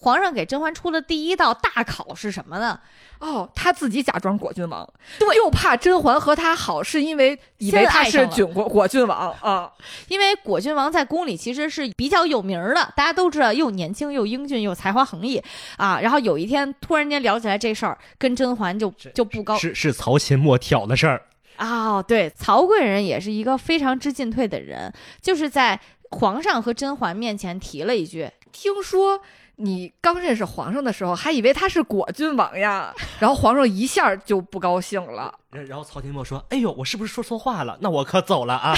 [0.02, 2.80] 皇上给甄嬛出的第一道大考是什么呢？
[3.20, 4.88] 哦，他自己假装果郡王，
[5.20, 9.70] 对，又怕甄嬛和他好，是因为以为他是郡果果郡王啊。
[10.08, 15.43] 因为果郡王在宫里其实是比较有名的，大家都知道，又年轻又英俊又才华横溢
[15.76, 16.00] 啊。
[16.00, 21.22] 然后有一天突然间聊起来这事儿，跟甄嬛就就不高，是是曹琴墨挑的事儿
[21.58, 25.78] 哦，对，曹贵人也是一个非常知进退的人，就是在
[26.12, 29.20] 皇上和甄嬛面前提了一句，听说。
[29.62, 35.38] 你刚认识皇上的时候，还以为他是果郡王呀， 然后皇上一下就不高兴了。
[35.51, 37.78] 然后曹廷墨说：“哎呦，我是不是说错话了？
[37.82, 38.74] 那我可走了啊！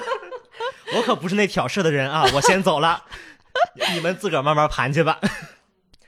[0.96, 2.24] 我可不是那挑事的人啊！
[2.34, 3.04] 我先走了，
[3.94, 5.18] 你们自个儿慢慢盘去吧。”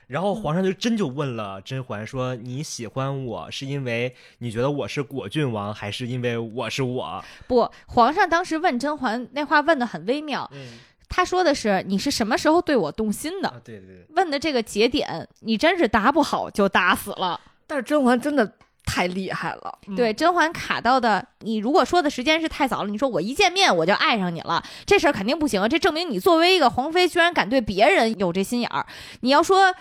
[0.07, 10.47] 然后皇上就真就问了甄嬛说：“你喜欢我是因为你觉得我是果郡王，还是因为我是我？”不，皇上当时问甄嬛那话问的很微妙。
[10.53, 10.79] 嗯。
[11.09, 13.61] 他说的是你是什么时候对我动心的？
[13.65, 17.41] 对对，问的这个节点，你真是答不好就打死了。
[17.67, 18.51] 但是甄嬛真的
[18.85, 25.69] 太厉害了，对甄嬛卡到的，你如果说的时间是太早了，你说我一见面我就爱上你了，这事儿肯定不行。
[25.69, 28.87] 这证明你作为一个皇妃，居然敢对别人有这心眼儿。
[29.21, 29.75] 你要说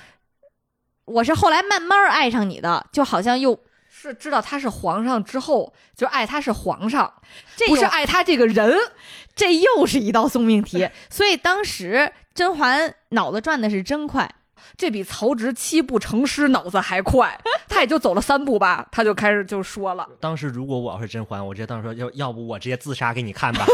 [1.05, 3.59] 我是后来慢慢爱上你的，就好像又。
[3.99, 7.11] 是知道他是皇上之后，就爱他是皇上，
[7.55, 8.77] 这不是爱他这个人，
[9.35, 10.87] 这又是一道送命题。
[11.09, 14.29] 所以当时甄嬛脑子转的是真快，
[14.77, 17.35] 这比曹植七步成诗脑子还快。
[17.67, 20.07] 他也就走了三步吧，他就开始就说了。
[20.19, 23.65] 当时如果我要是甄嬛，我直接当时说要要不我直接自杀给你看吧，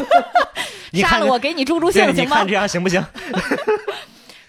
[0.95, 2.37] 杀了我给你助助兴行吗？
[2.37, 3.03] 你看这样行不行？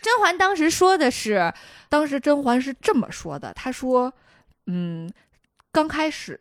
[0.01, 1.53] 甄嬛当时说的是，
[1.89, 4.13] 当时甄嬛是这么说的，她说，
[4.67, 5.11] 嗯。
[5.75, 6.39] 刚开始，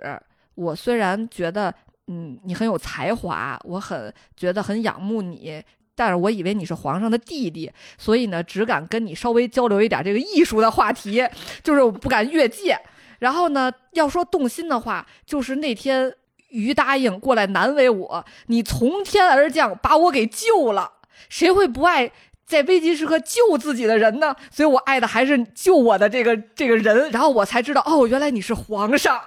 [0.53, 1.73] 我虽然觉得，
[2.05, 5.59] 嗯，你很有才华，我很觉得很仰慕你，
[5.95, 11.27] 但是我以为你是皇上的弟弟，所以呢，只敢跟你稍微交流一点这个艺术的话题，
[11.63, 12.79] 就是我不敢越界。
[13.17, 16.13] 然后呢，要说动心的话，就是那天
[16.49, 20.91] 于答应过来难为我，你从天而降把我给救了，
[21.27, 22.11] 谁会不爱？
[22.53, 29.19] 在危急时刻救自己的人呢，所以我爱的还是救我的这个这个人，然后我才知道哦，原来你是皇上。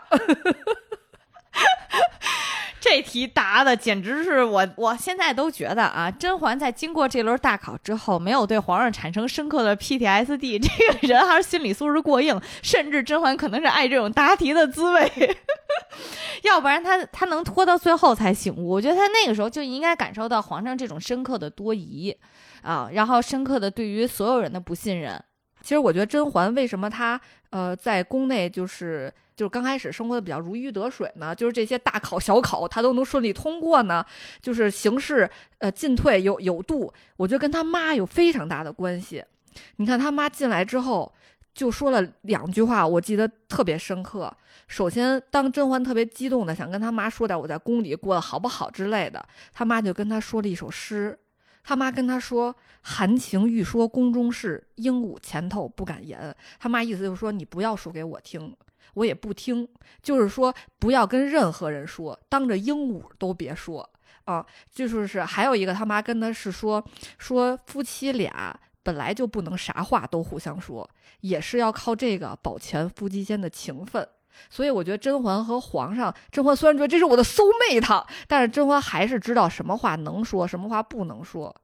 [2.88, 15.36] 这题答的简直是我，我现在都觉得啊，甄嬛在经过这轮大考之后，没有对皇上产生深刻的 PTSD， 这个人还是心理素质过硬，甚至甄嬛可能是爱这种答题的滋味，
[16.44, 18.68] 要不然他他能拖到最后才醒悟。
[18.68, 22.16] 我觉得他那个时候就应该感受到皇上这种深刻的多疑。
[22.62, 25.22] 啊，然后深刻的对于所有人的不信任。
[25.62, 27.20] 其实我觉得甄嬛为什么她
[27.50, 31.34] 呃在宫内就是就是刚开始生活的比较如鱼得水呢？
[31.34, 34.04] 就是这些大考小考她都能顺利通过呢？
[34.40, 36.90] 就是行事呃进退有有度。
[37.18, 39.22] 我觉得跟她妈有非常大的关系。
[39.76, 41.12] 你看她妈进来之后
[41.54, 44.34] 就说了两句话，我记得特别深刻。
[44.66, 49.22] 首先，当甄嬛特别激动的想跟她妈说点我在宫里过得好不好之类的，
[49.52, 51.18] 她妈就跟她说了一首诗。
[51.68, 58.54] 他妈跟他说：“含情欲说宫中事，鹦鹉前头不敢言。”他妈意思就是说，你不要说给我听，
[58.96, 59.68] 我也不听。
[60.02, 63.88] 就是说，不要跟任何人说，当着鹦鹉都别说
[64.24, 64.44] 啊。
[64.70, 66.84] 就是是，还有一个他妈跟他是说，
[67.18, 70.88] 说夫妻俩本来就不能啥话都互相说，
[71.20, 74.06] 也是要靠这个保全夫妻间的情分。
[74.50, 81.54] 所以我觉得甄嬛和皇上，甄嬛虽然觉得这是我的 soul mate，但是甄嬛还是知道什么话能说，什么话不能说。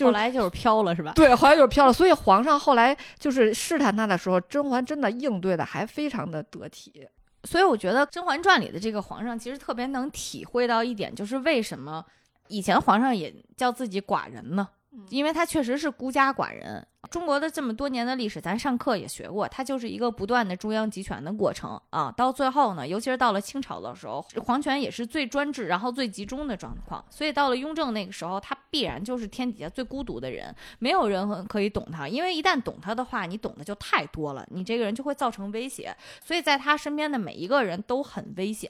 [0.00, 1.12] 后来就是飘了，是吧？
[1.14, 1.92] 对，后来就是飘了。
[1.92, 7.06] 所以皇上后来就是试探他的时候，甄嬛真的应对的还非常的得体。
[7.44, 12.04] 所以我觉得《甄嬛传》里的这个皇上其实特别能体会到一点，就是为什么
[12.48, 14.68] 以前皇上也叫自己寡人呢？
[15.10, 16.80] 因为他确实是孤家寡人。
[17.10, 22.12] 《中国的这么多年的历史，咱上课也学过，它就是一个不断的中央集权的过程啊。
[22.16, 27.04] 到最后呢，尤其是到了清朝的时候，皇权也是最专制，然后最集中的状况。
[27.08, 31.46] 所以到了雍正那个时候，他必然就是天底下最孤独的人，没有人。
[31.46, 34.92] 可以懂他，因为一旦懂他的话，你懂的就太多了，你这个人。
[34.92, 35.94] 就会造成威胁。
[36.24, 37.76] 所以在他身边的每一个人。
[37.86, 38.68] 都很危险。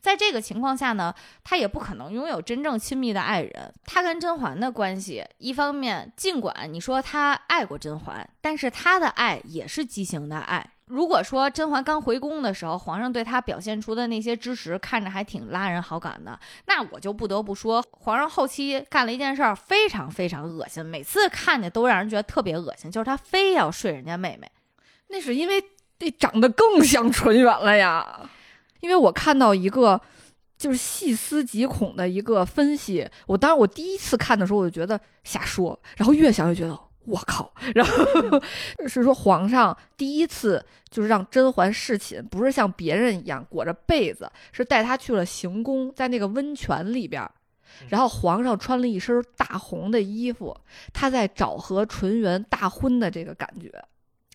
[0.00, 1.14] 在这个情况下呢，
[1.44, 3.72] 他也不可能拥有真正亲密的爱人。
[3.84, 10.68] 他跟甄嬛的关系，一方面尽管你说他爱过甄嬛，但是他的爱也是畸形的爱。
[10.86, 24.50] 如果说甄嬛刚回宫的时候，皇上对她表现出的那些支持，看着还挺拉人好感的，那我就不得不说，皇上后期干了一件事儿，非常非常恶心，每次看见都让人觉得特别恶心，就是他非要睡人家妹妹。
[25.08, 25.62] 那是因为
[25.98, 28.28] 这长得更像纯元了呀。
[28.80, 30.00] 因为我看到一个。
[30.58, 33.08] 就是细思极恐的一个分析。
[33.28, 36.76] 我当时我第一次看的时候，我就觉得瞎说，然后越想越觉得
[37.10, 37.52] 我靠。
[37.74, 38.40] 然后
[38.86, 47.28] 是说皇上第一次就是让甄嬛侍寝，不是像别人一样裹着被子，是带她去了行宫，在那个温泉里边，
[47.88, 50.56] 然后皇上穿了一身大红的衣服，
[50.92, 53.72] 他在找和纯元大婚的这个感觉。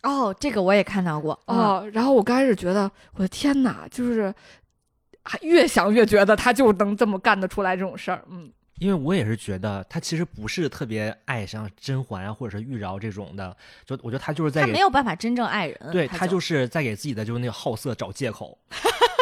[0.02, 1.90] 哦，这个我也看到过哦。
[1.94, 4.34] 然后我刚开始觉得，我的天哪，就是。
[5.26, 8.52] 还越想越觉得他就能这么干得出来这种事儿，嗯，
[8.84, 13.56] 因为我也是觉得他其实不是特别爱像甄嬛啊或者是玉娆这种的，
[13.86, 18.58] 就我觉得他就是在他没有办法真正爱人，对他就是在给自己的就是那个好色找借口，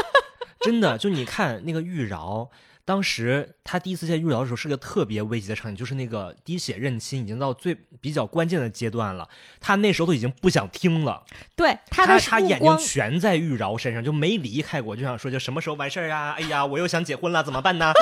[0.62, 2.50] 真的就你看那个玉娆。
[2.84, 11.24] 当时他第一次见玉娆的时候是个特别危急的场景，就是那个滴血认亲已经到最比较关键的阶段了，他那时候都已经不想听了，
[11.56, 16.32] 对他的他眼睛全在玉娆身上，就没离开过，就想说就什么时候完事儿啊？
[16.32, 17.94] 哎呀，我又想结婚了，怎么办呢？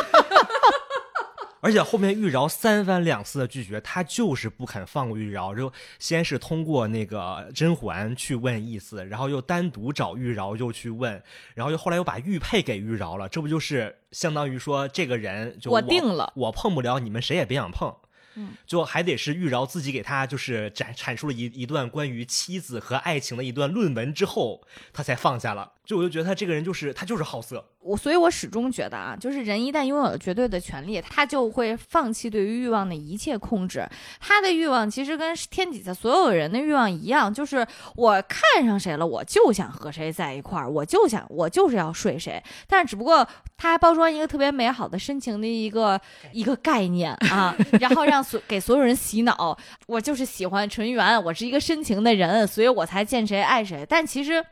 [1.61, 5.55] 而且后面玉娆三番两次的拒绝，他就是不肯放过玉娆。
[5.55, 11.21] 就先是通过那个甄嬛去问意思，然后又单独找玉娆又去问，
[11.55, 13.27] 然后又后来又把玉佩给玉娆了。
[13.27, 17.93] 这不就是相当于说这个人就我定了，我碰不了，你们谁也别想碰。
[18.35, 24.61] 嗯，就还得是玉娆自己给他就是展阐述了一一段关于妻子和爱情的一段论文之后，
[24.93, 25.73] 他才放下了。
[25.89, 27.65] 就我就觉得他这个人就是他就是好色。
[27.79, 33.89] 我所以，我始终觉得啊，就是人一旦拥有了绝对的权利，他就会放弃对于欲望的一切控制。
[34.19, 37.65] 他的欲望其实跟天底下所有人的欲望一样，就是
[37.95, 42.39] 我看上谁了，我就想和谁在一块儿，我就想我就是要睡谁。
[42.67, 43.27] 但是只不过
[43.57, 45.99] 他还包装一个特别美好的深情的一个
[46.31, 53.83] 一个概念啊，然后让所给所有人洗脑，我就是喜欢纯元，我是一个深情的人，所以我才见谁爱谁。
[53.89, 54.45] 但其实。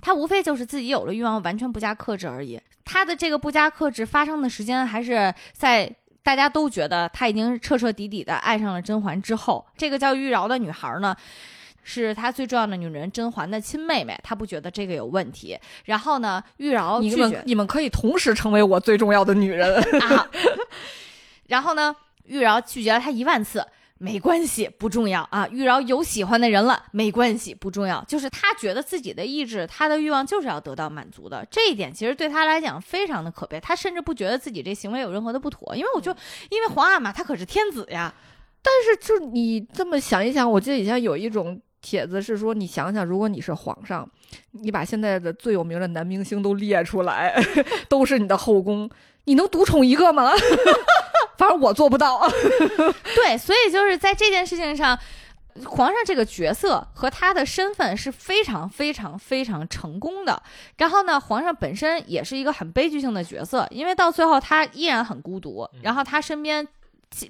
[0.00, 2.60] 他无非就是自己有了欲望，完全不加克制而已。
[2.84, 5.92] 他的这个不加克制发生的时间，还是在
[6.22, 9.66] 大家都觉得他已经彻彻底底的爱上了甄嬛之后。
[9.76, 11.14] 这个叫玉娆的女孩呢，
[11.82, 15.58] 是他最重要的女人甄嬛的亲妹妹，他不觉得这个有问题。
[15.84, 20.28] 然后呢，玉娆你们你们可以同时成为我最重要的女人 啊。
[21.48, 21.94] 然后呢，
[22.24, 23.66] 玉娆拒绝了他一万次。
[23.98, 25.46] 没关系，不重要啊。
[25.48, 28.02] 玉娆有喜欢的人了，没关系，不重要。
[28.04, 31.46] 就是他觉得自己的意志，他的欲望就是要得到满足的。
[31.50, 33.60] 这一点其实对他来讲非常的可悲。
[33.60, 36.14] 他甚至不觉得自己这行为有任何的不妥，因为我就
[36.50, 38.14] 因为皇阿玛他可是天子呀。
[38.60, 44.08] 但是就你这么想一想，我记得以前有一种帖子是说，你想想，如果你是皇上，
[44.50, 47.40] 你把现在的最有名的男明星都列出来，
[47.88, 48.90] 都是你的后宫，
[49.24, 50.32] 你能独宠一个吗？
[51.38, 52.28] 反正我做不到，
[53.16, 54.98] 对，所以就是在这件事情上，
[55.64, 60.42] 皇上这个角色和他的身份是非常非常非常成功的。
[60.76, 65.68] 然后呢，皇上本身也是一个很悲剧性的角色，因为到最后他依然很孤独。
[65.82, 66.66] 然后他身边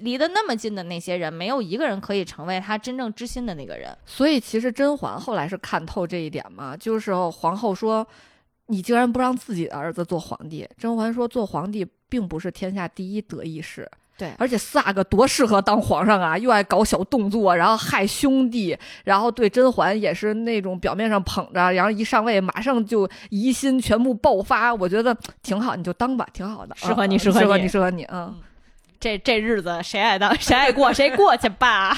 [0.01, 3.95] 离得那么近的那些人，没有一个人可以成为他真正知心的那个人。
[4.05, 8.05] 所以其实甄嬛后来是看透这一点嘛，就是皇后说
[8.67, 13.89] ：“你竟然不让自己的儿子做皇帝。”甄嬛说：“做皇帝并不是天下第一得意事。”
[14.19, 24.75] 对，而且四阿哥多适合当皇上啊，又爱搞小动作，然后害兄弟，然后对甄嬛也是那种表面上捧着，然后一上位马上就疑心全部爆发。
[24.75, 25.83] 我觉得挺好，你。
[25.85, 28.03] 就当吧，挺好的，适合你，适合你，适合你。
[28.11, 28.37] 嗯，
[28.99, 31.97] 这这日子谁爱当谁爱过谁过去吧。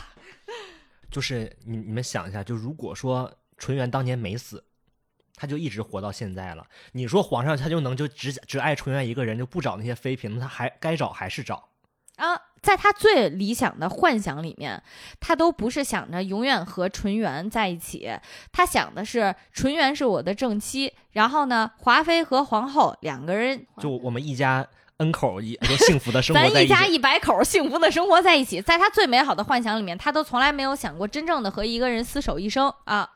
[1.09, 1.78] 就是你。
[1.78, 1.91] 你。
[1.91, 4.63] 们想一下，就如果说纯元当年没死，
[5.36, 6.63] 他就一直活到现在了。
[6.91, 7.07] 你。
[7.07, 11.70] 说皇上他就能就只只爱纯元一个人，就不找那些妃嫔，他还该找还是找。
[12.22, 14.82] 啊，在他最理想的幻想里面，
[15.19, 18.11] 他都不是想着永远和纯元在一起，
[18.51, 24.67] 他想的是纯元是我的正妻，然后呢，华妃和皇后两个人，就我们一家
[24.97, 26.53] N 口一 就幸福的生活在一起。
[26.53, 33.09] 咱一家一百口幸福的生活在一起，在他最美好的幻想里面，他都从来没有想过真正的和一个人厮守一生啊。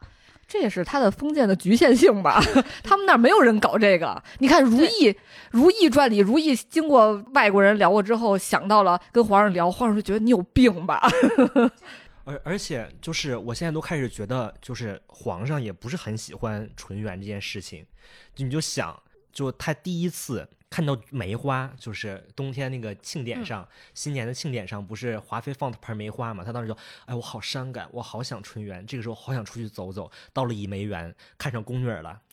[0.47, 2.39] 这也是他的封建的局限性吧？
[2.83, 4.21] 他们那儿没有人搞这个。
[4.39, 5.09] 你看《如懿》
[5.51, 11.01] 《如懿传》里，如懿经过外国人聊过之后，想到了跟皇上聊，皇上就觉得你有病吧？
[12.25, 17.85] 而而且就是我现在都开始觉得，就是皇上也不是很喜欢纯元这件事情。
[18.33, 18.99] 就你就想，
[19.31, 26.43] 就他第一次看到梅花，就是冬天那个庆典上，新年的庆典上，不是华妃放的盆梅花嘛？
[26.43, 30.11] 他当时就，哎，我好伤感，我好想春园，这个时候好想出去走走。
[30.33, 32.21] 到了倚梅园，看上宫女了。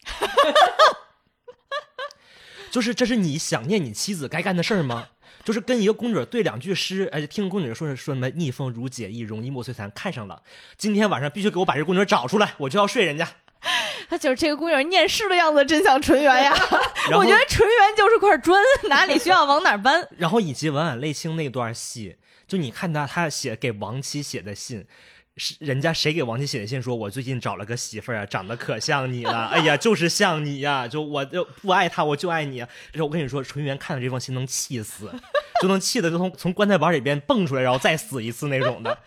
[2.72, 5.10] 就是这是你想念你妻子该干的事儿吗？
[5.44, 10.42] 就是跟一个宫女对两句诗，而且听宫女说说什么逆风如解意，容易莫摧残，看上了。
[10.78, 13.28] 今天晚上必须给我把这宫女找出来，我就要睡人家。
[14.12, 16.54] 他就是这个姑娘念诗的样子，真像纯元呀！
[17.16, 20.06] 我觉得纯元就是块砖，哪里需要往哪儿搬。
[20.18, 24.84] 然后以及文婉泪清那段戏，就你看他他写给王妻写的信。
[25.38, 32.58] 是人家谁给王琦写的信说，我最近找了个媳妇儿啊，长得可像你了，哎呀，就是像你呀，就我就不爱他，我就爱你。
[32.58, 35.10] 然后我跟你说，纯元看到这封信能气死，
[35.62, 38.98] 就能气的就从从棺材板里边蹦出来，然后再死一次那种的。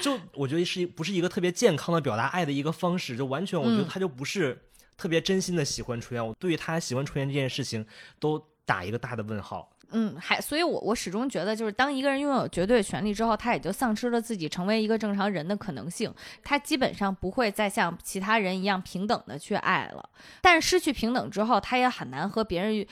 [0.00, 3.16] 就我觉得是不是一个特别健康的表达爱的一个方式？
[3.16, 4.60] 就完全我觉得他就不是
[4.96, 6.26] 特别真心的喜欢纯元。
[6.26, 7.86] 我对于他喜欢纯元这件事情
[8.18, 9.70] 都打一个大的问号。
[9.92, 16.14] 嗯，还所以我，我始终觉得，就是当一个人拥有绝对权利之后，他也就丧失了自己成为一个正常人的可能性。
[16.44, 20.08] 他基本上不会再像其他人一样平等的去爱了。
[20.40, 22.86] 但是失去平等之后，他也很难和别人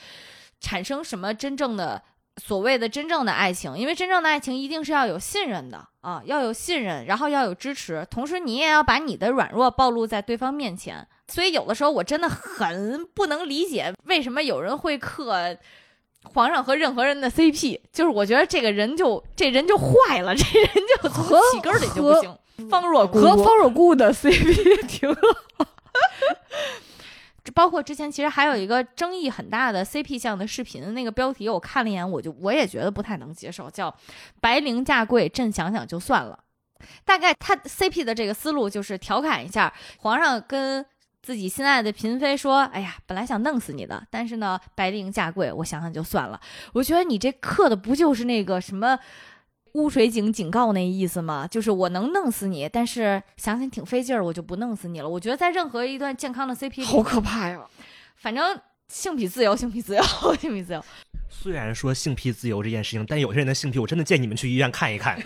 [0.59, 2.03] 产生什么真正的
[2.39, 11.05] 所谓的真正的爱情，因为真正的爱情一定是要有信任的啊，要有信任，然后要有支持，同时你也要把你的软弱暴露在对方面前。
[11.27, 15.57] 所以有的时候我真的很不能理解，为什么有人会刻。
[16.33, 20.69] 皇上和任何人的 CP，就是我觉得这个人就这人就坏了，这人
[21.01, 21.23] 就从
[21.53, 22.37] 起根里就不行。
[22.69, 25.21] 方若姑和方若姑的 CP 挺好，
[27.43, 33.95] 这包括之前其实还有一个争议很大的 CP 项的视频，那个标题我看了一眼，我就我也觉得不太能接受，叫
[34.41, 36.39] “白灵嫁贵，朕想想就算了”。
[37.05, 40.85] 大概他 CP 的这个思路就是调侃一下皇上跟。
[41.21, 46.39] 自己心爱的嫔妃说：“哎呀，本来想弄死你的，但是呢，白灵嫁贵，我想想就算了。
[46.73, 48.97] 我觉得你这刻的不就是那个什么
[49.73, 51.47] 污水井警告那意思吗？
[51.47, 55.07] 就是我能弄死你，但是想想挺费劲儿，我就不弄死你了。
[55.09, 57.59] 我觉得在任何一段健康的 CP 里，好可怕呀！
[58.15, 60.03] 反正性癖自由，性癖自由，
[60.39, 60.83] 性癖自由。
[61.29, 65.17] 虽然说性癖自由这件事情，但有些人的性癖，我真的建议你们去医院看一看。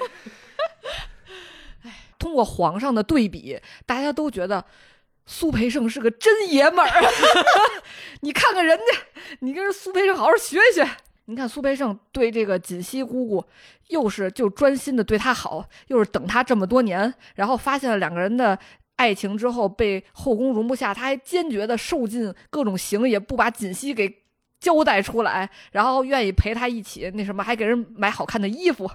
[1.83, 4.65] 哎，通过皇上的对比，大家都觉得。”
[5.25, 7.01] 苏培盛是个真爷们儿，
[8.19, 10.85] 你看看人家，你跟苏培盛好好学学。
[11.25, 13.45] 你看苏培盛对这个锦汐姑姑，
[13.89, 18.57] 又是就专心的对她好，又是等她这么多年，然后发现了两个人的
[18.97, 24.23] 爱情之后，被后宫容不下，他还坚决的受尽各种刑，也不把锦汐给
[24.59, 28.89] 交代出来，然后愿意陪她一起那什么，还给人买好看的衣服，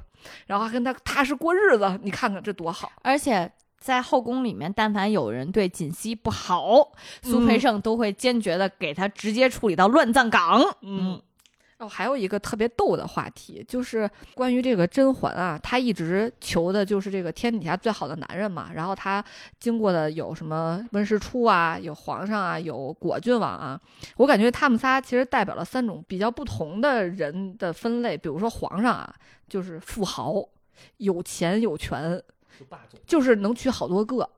[0.47, 1.99] 然后还跟他踏实过日子。
[2.03, 3.51] 你看看这多好，而且。
[3.81, 6.91] 在后宫里面，但凡有人对锦汐不好，
[7.22, 10.61] 苏培盛都会坚决的给他直接处理到乱葬岗。
[10.83, 11.22] 嗯，
[11.79, 18.70] 哦，还有一个特别逗的话题，就是关于这个甄嬛啊，她一直求的就是这个天底下最好的男人嘛。
[18.74, 19.24] 然后她
[19.61, 23.81] 经过的有什么温实初啊，有皇上啊，有果郡王啊。
[24.16, 28.16] 我感觉他们仨其实代表了三种比较不同的人的分类。
[28.16, 29.14] 比如说皇上啊，
[29.49, 30.45] 就是富豪，
[30.97, 32.22] 有钱有权。
[33.07, 34.29] 就是能娶好多个，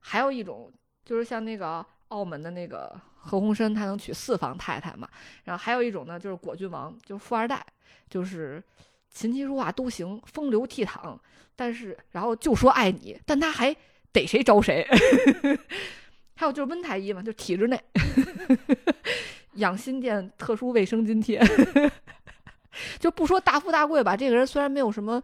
[0.00, 0.72] 还有一种
[1.04, 5.08] 就是像那个澳门的那个何鸿燊，他能娶四房太太嘛。
[5.44, 7.64] 然后还有一种呢，就是果郡王，就是富二代，
[8.08, 8.62] 就是
[9.10, 11.18] 琴棋书画都行，风流倜傥，
[11.54, 13.74] 但是然后就说爱你，但他还
[14.12, 14.86] 逮谁招谁。
[16.38, 17.82] 还有就是温太医嘛，就体制内
[19.54, 21.42] 养心殿特殊卫生津贴，
[23.00, 25.22] 就不说大富大贵吧，这个人虽然没有什么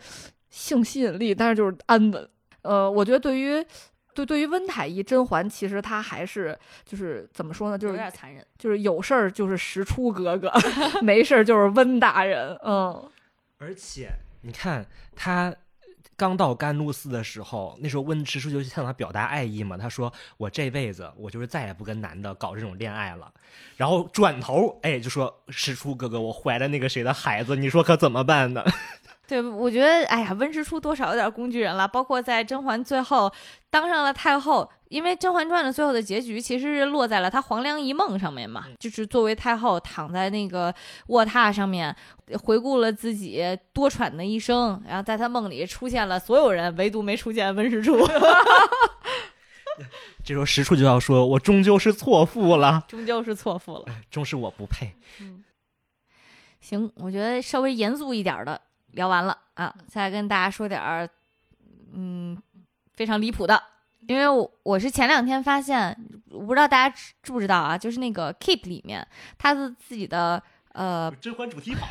[0.48, 2.28] 性吸引力，但是就是安稳。
[2.62, 3.62] 呃，我觉得对于，
[4.14, 10.52] 对对于温太医甄嬛，其实她还是就是怎么说呢，就是有点残忍，就是有事儿就是石初哥哥，
[11.02, 13.10] 没事儿就是温大人，嗯。
[13.58, 14.10] 而且
[14.40, 14.84] 你看
[15.14, 15.54] 他
[16.16, 23.32] 刚到甘露寺的时候，那时候温实初就向他表达爱意嘛，他说我这辈子我就是再也不跟男的搞这种恋爱了，
[23.76, 28.64] 然后转头哎就说石初哥哥，我怀了那个谁的孩子，你说可怎么办呢？
[29.26, 31.88] 对，我觉得，哎呀，温实初多少有点工具人了。
[31.88, 33.32] 包括在甄嬛最后
[33.70, 40.74] 当上了太后，因为《甄嬛传》的最后的结局其实是落在了她黄粱一梦上面嘛，就是作为太后躺在那个
[41.06, 41.94] 卧榻上面，
[42.42, 43.42] 回顾了自己
[43.72, 47.96] 多舛的一生，然后在她梦里出现了所有人，唯独没出现温实初，
[50.22, 53.86] 这时候实处就要说：“我终究是错付了，终究是错付了。
[54.10, 54.94] 终是我不配。
[56.60, 58.60] 行，我觉得稍微严肃一点的
[58.92, 61.08] 聊完了啊，再跟大家说点儿，
[61.92, 62.40] 嗯，
[62.94, 63.62] 非常离谱的，
[64.08, 65.96] 因为我我是前两天发现，
[66.30, 69.06] 我不知道大家知知不知道啊，就是那个 Keep 里面，
[69.38, 71.86] 它的自己的呃，甄嬛主题跑，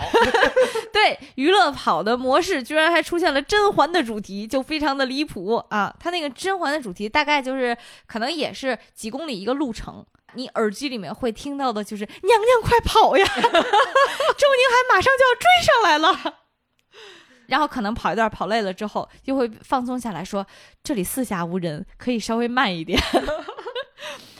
[0.91, 5.95] 对娱乐跑的模式，居然还出现了甄嬛的主题，就非常的离谱啊！
[5.99, 7.78] 它那个甄嬛的主题大概就是
[8.08, 10.04] 可能也是几公里一个路程。
[10.34, 16.38] 你耳机里面会听到的就是“娘娘快跑呀，周宁海马上就要追上来了。”
[17.52, 20.47] 然后可能跑一段跑累了之后，就会放松下来说
[20.82, 22.97] ：“这里四下无人，可以稍微慢一点。”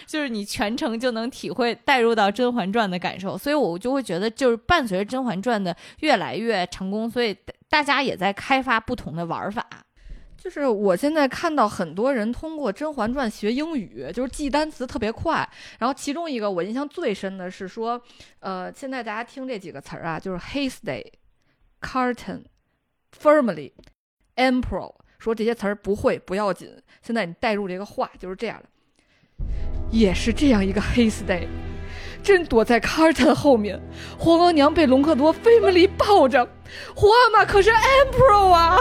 [0.08, 7.36] 就是你全程就能体会带入到《甄嬛传》的感受，所以我就会觉得，就是伴随着《甄嬛传》的越来越成功，所以
[7.70, 9.68] 大家也在开发不同的玩法。
[10.38, 15.48] 就是我现在看到很多人通过《甄嬛传》学英语，就是记单词特别快。
[15.80, 18.02] 然后其中一个我印象最深的是说，
[18.40, 21.06] 呃，现在大家听这几个词儿啊，就是 hasty、
[21.80, 22.42] carton、
[23.20, 23.72] firmly、
[24.36, 26.70] emperor，说这些词儿不会不要紧。
[27.02, 28.70] 现在你带入这个话就是这样的，
[29.92, 31.48] 也是这样一个 hasty。
[32.24, 33.82] 朕躲在 carton 后面，
[34.20, 36.48] 皇额娘被隆科多 family 抱着，
[36.96, 38.78] 皇阿玛可是 emperor 啊！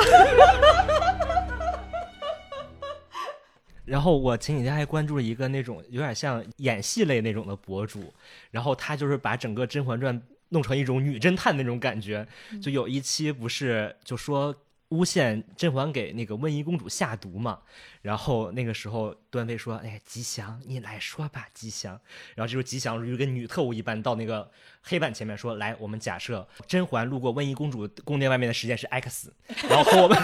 [3.86, 8.12] 然后我前几天还关注了一个那种有点像演戏类那种的博主，
[8.50, 10.14] 然后他就是把整个《甄嬛传》
[10.50, 12.26] 弄成一种女侦探那种感觉。
[12.62, 14.54] 就有一期不是就说
[14.90, 17.60] 诬陷甄嬛给那个温宜公主下毒嘛，
[18.02, 21.92] 然后那个时候端妃说：“哎，吉祥，你来说吧，吉祥。”
[22.34, 24.50] 然后这时候吉祥如跟女特务一般到那个
[24.82, 29.32] 黑板前面说：“来，我们假设甄嬛路过温宜公主宫殿外面的时间是 x，
[29.68, 30.18] 然后和我们。”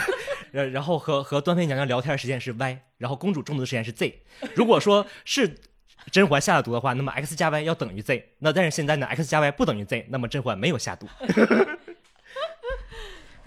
[0.52, 4.22] 然然后和和端妃娘娘聊天的时间是 y，然后公主中毒的时间是 z。
[4.54, 5.56] 如果说是
[6.10, 8.24] 甄嬛下了毒的话，那么 x 加 y 要等于 z。
[8.38, 11.06] 那但是现在呢，x 加 y 不等于 z，那么甄嬛没有下毒。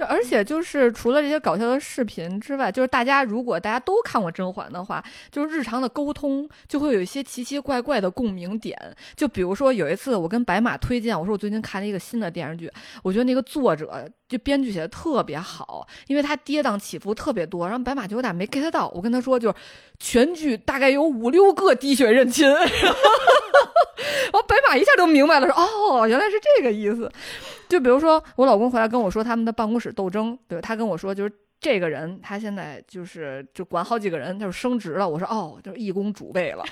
[0.05, 8.77] 而且就是除了这些搞笑的视频之外，就是大家如果大家都看过甄嬛的话，就是日常的沟通就会有一些奇奇怪怪的共鸣点。
[9.15, 12.71] 就比如说有一次我跟白马推荐，我说我最近看了一个新的电视剧，
[13.03, 17.67] 我觉得那个作者就编剧写的特别好，因为他跌宕起伏特别多。
[17.67, 19.55] 然后白马就有点没 get 到，我跟他说就是
[19.99, 22.63] 全剧大概有五六个滴血认亲， 然
[24.33, 27.11] 后白马一下就明白了，说哦原来是这个意思。
[27.69, 35.07] 就比如说，我老公回来跟我说他们的办公室斗争，对他跟我说就是这个人，他现在就是就管好几个人，他就升职了。
[35.07, 36.63] 我说哦，就是一公主位了。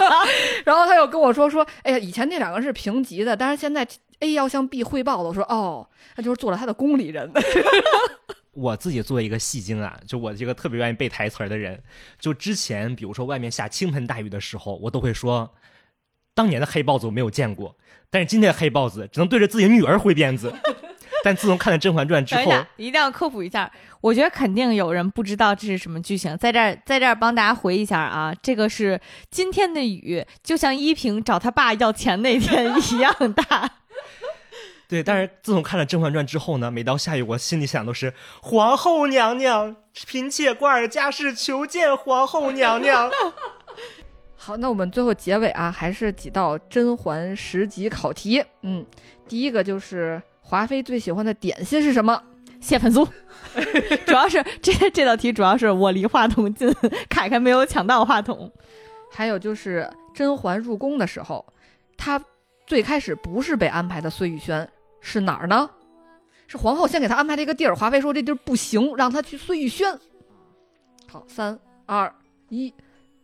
[0.64, 3.86] 然后他又跟我说说，哎呀，以前那两个是平级的，但是现在
[4.20, 5.28] A 要向 B 汇报了。
[5.28, 7.30] 我说哦，那就是做了他的宫里人。
[8.52, 11.82] 我自己作为一个戏精啊，就我这个特别愿意背台词的人，
[12.20, 15.52] 就之前比如说外面下倾盆大雨的时候，我都会说，
[16.34, 17.76] 当年的黑豹子我没有见过。
[18.10, 20.52] 但是今天的黑豹子只能对着自己女儿挥鞭子，
[21.22, 23.70] 但自从看了《甄嬛传》之后，一定要科普一下。
[24.00, 28.32] 我觉得肯定有人不知道这是什么剧情，在这儿在这儿帮大家回一下啊。
[28.42, 29.00] 这个是
[29.30, 33.70] 今天的雨，就像依萍找他爸要钱那天一样大。
[34.88, 43.10] 对，但是自从看了《甄嬛传》之后呢，每到下雨，我心里想都是皇后娘娘，嫔妾瓜尔佳氏求见皇后娘娘。
[44.40, 48.42] 好，那我们最后结尾啊，还是几道甄嬛十级考题。
[48.62, 48.86] 嗯，
[49.26, 52.22] 第一个就是华妃最喜欢的点心是什么？
[52.60, 53.06] 蟹粉酥。
[54.06, 56.72] 主要是这这道题主要是我离话筒近，
[57.10, 58.50] 凯凯没有抢到话筒。
[59.10, 61.44] 还有就是甄嬛入宫的时候，
[61.96, 62.22] 她
[62.64, 64.66] 最开始不是被安排的碎玉轩，
[65.00, 65.68] 是哪儿呢？
[66.46, 69.98] 是皇后先给她安排了一个地儿，华妃说这地儿不行，让她去碎玉轩。
[71.10, 72.14] 好，三二
[72.48, 72.72] 一。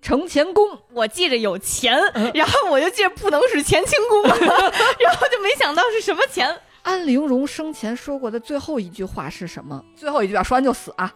[0.05, 1.99] 承乾宫，我记着有钱，
[2.35, 4.23] 然后我就记着不能是乾清宫，
[5.01, 6.61] 然后就没想到是什么钱。
[6.83, 9.83] 安陵容生前说过的最后一句话是什么？
[9.97, 11.11] 最后一句啊，说完就死啊！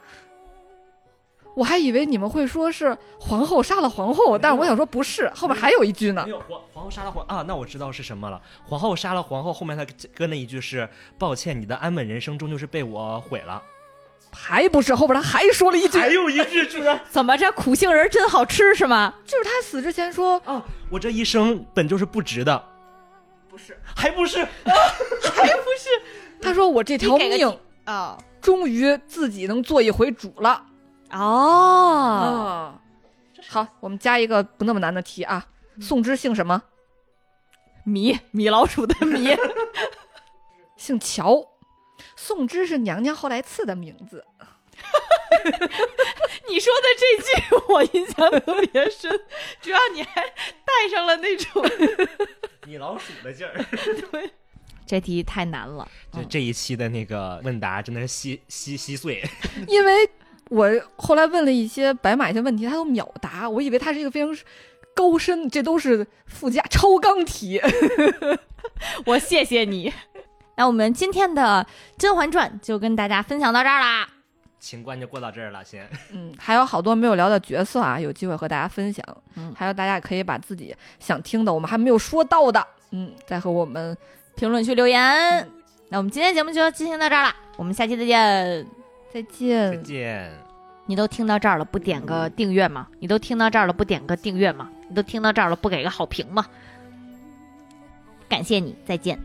[1.55, 6.23] 我还以为你们会说是皇后杀了皇后，但是我想说不是，后面还有一句呢。
[6.25, 8.41] 没有皇皇后杀了皇啊，那我知道是什么了。
[8.65, 13.63] 皇后杀了皇后，后面他跟那一句是抱歉，你的安稳人生终究是被我毁了。
[14.33, 19.15] 还不是后边他还说了一句，还有一句居然 怎么这苦杏仁真好吃是吗？
[19.25, 22.65] 就是他死之前说哦，我这一生本就是不值的，
[23.49, 25.89] 不是，还不是， 还不是，
[26.41, 30.65] 他说我这条命啊终于自己能做一回主了。
[31.11, 32.81] 哦，啊，
[33.49, 35.47] 好，我们加一个不那么难的题啊。
[35.81, 36.63] 宋之姓什么？
[37.85, 39.35] 米米老鼠的米，
[40.77, 41.43] 姓乔。
[42.21, 44.25] 宋芝是娘娘后来赐的名字。
[46.49, 47.29] 你说的这句
[47.69, 49.11] 我印象特别深，
[49.61, 51.65] 主要你还带上了那种，
[52.67, 53.65] 米老鼠的劲儿。
[54.85, 55.89] 这题太难了。
[56.13, 59.23] 就这一期的那个问答真的是稀稀稀碎。
[59.69, 60.09] 因为
[60.49, 64.37] 我后来问了一些白马一些问题，他都秒答，我以为他是一个非常
[64.95, 67.61] 高深，这都是附加超纲题。
[69.05, 69.93] 我谢谢你。
[70.59, 71.65] 那我们今天的
[71.97, 74.09] 《甄嬛传》就跟大家分享到这儿啦。
[74.59, 75.89] 情关就过到这儿了，先。
[76.11, 79.07] 嗯，还有好多没有聊的角色啊，有机会和大家分享。
[79.37, 83.97] 嗯还有大家可以把自己想听的，我们还没有说到的，嗯，再和我们
[84.35, 85.49] 评论区留言。
[85.91, 88.67] 那我们今天节目就进行到这儿了，我们下期再见。
[89.15, 89.71] 再见。
[89.71, 90.33] 再见。
[90.87, 92.89] 你都听到这儿了，不点个订阅吗？
[92.99, 94.69] 你都听到这儿了，不点个订阅吗？
[94.89, 96.45] 你都听到这儿了，不给个好评吗？
[98.29, 99.17] 感谢你，再见。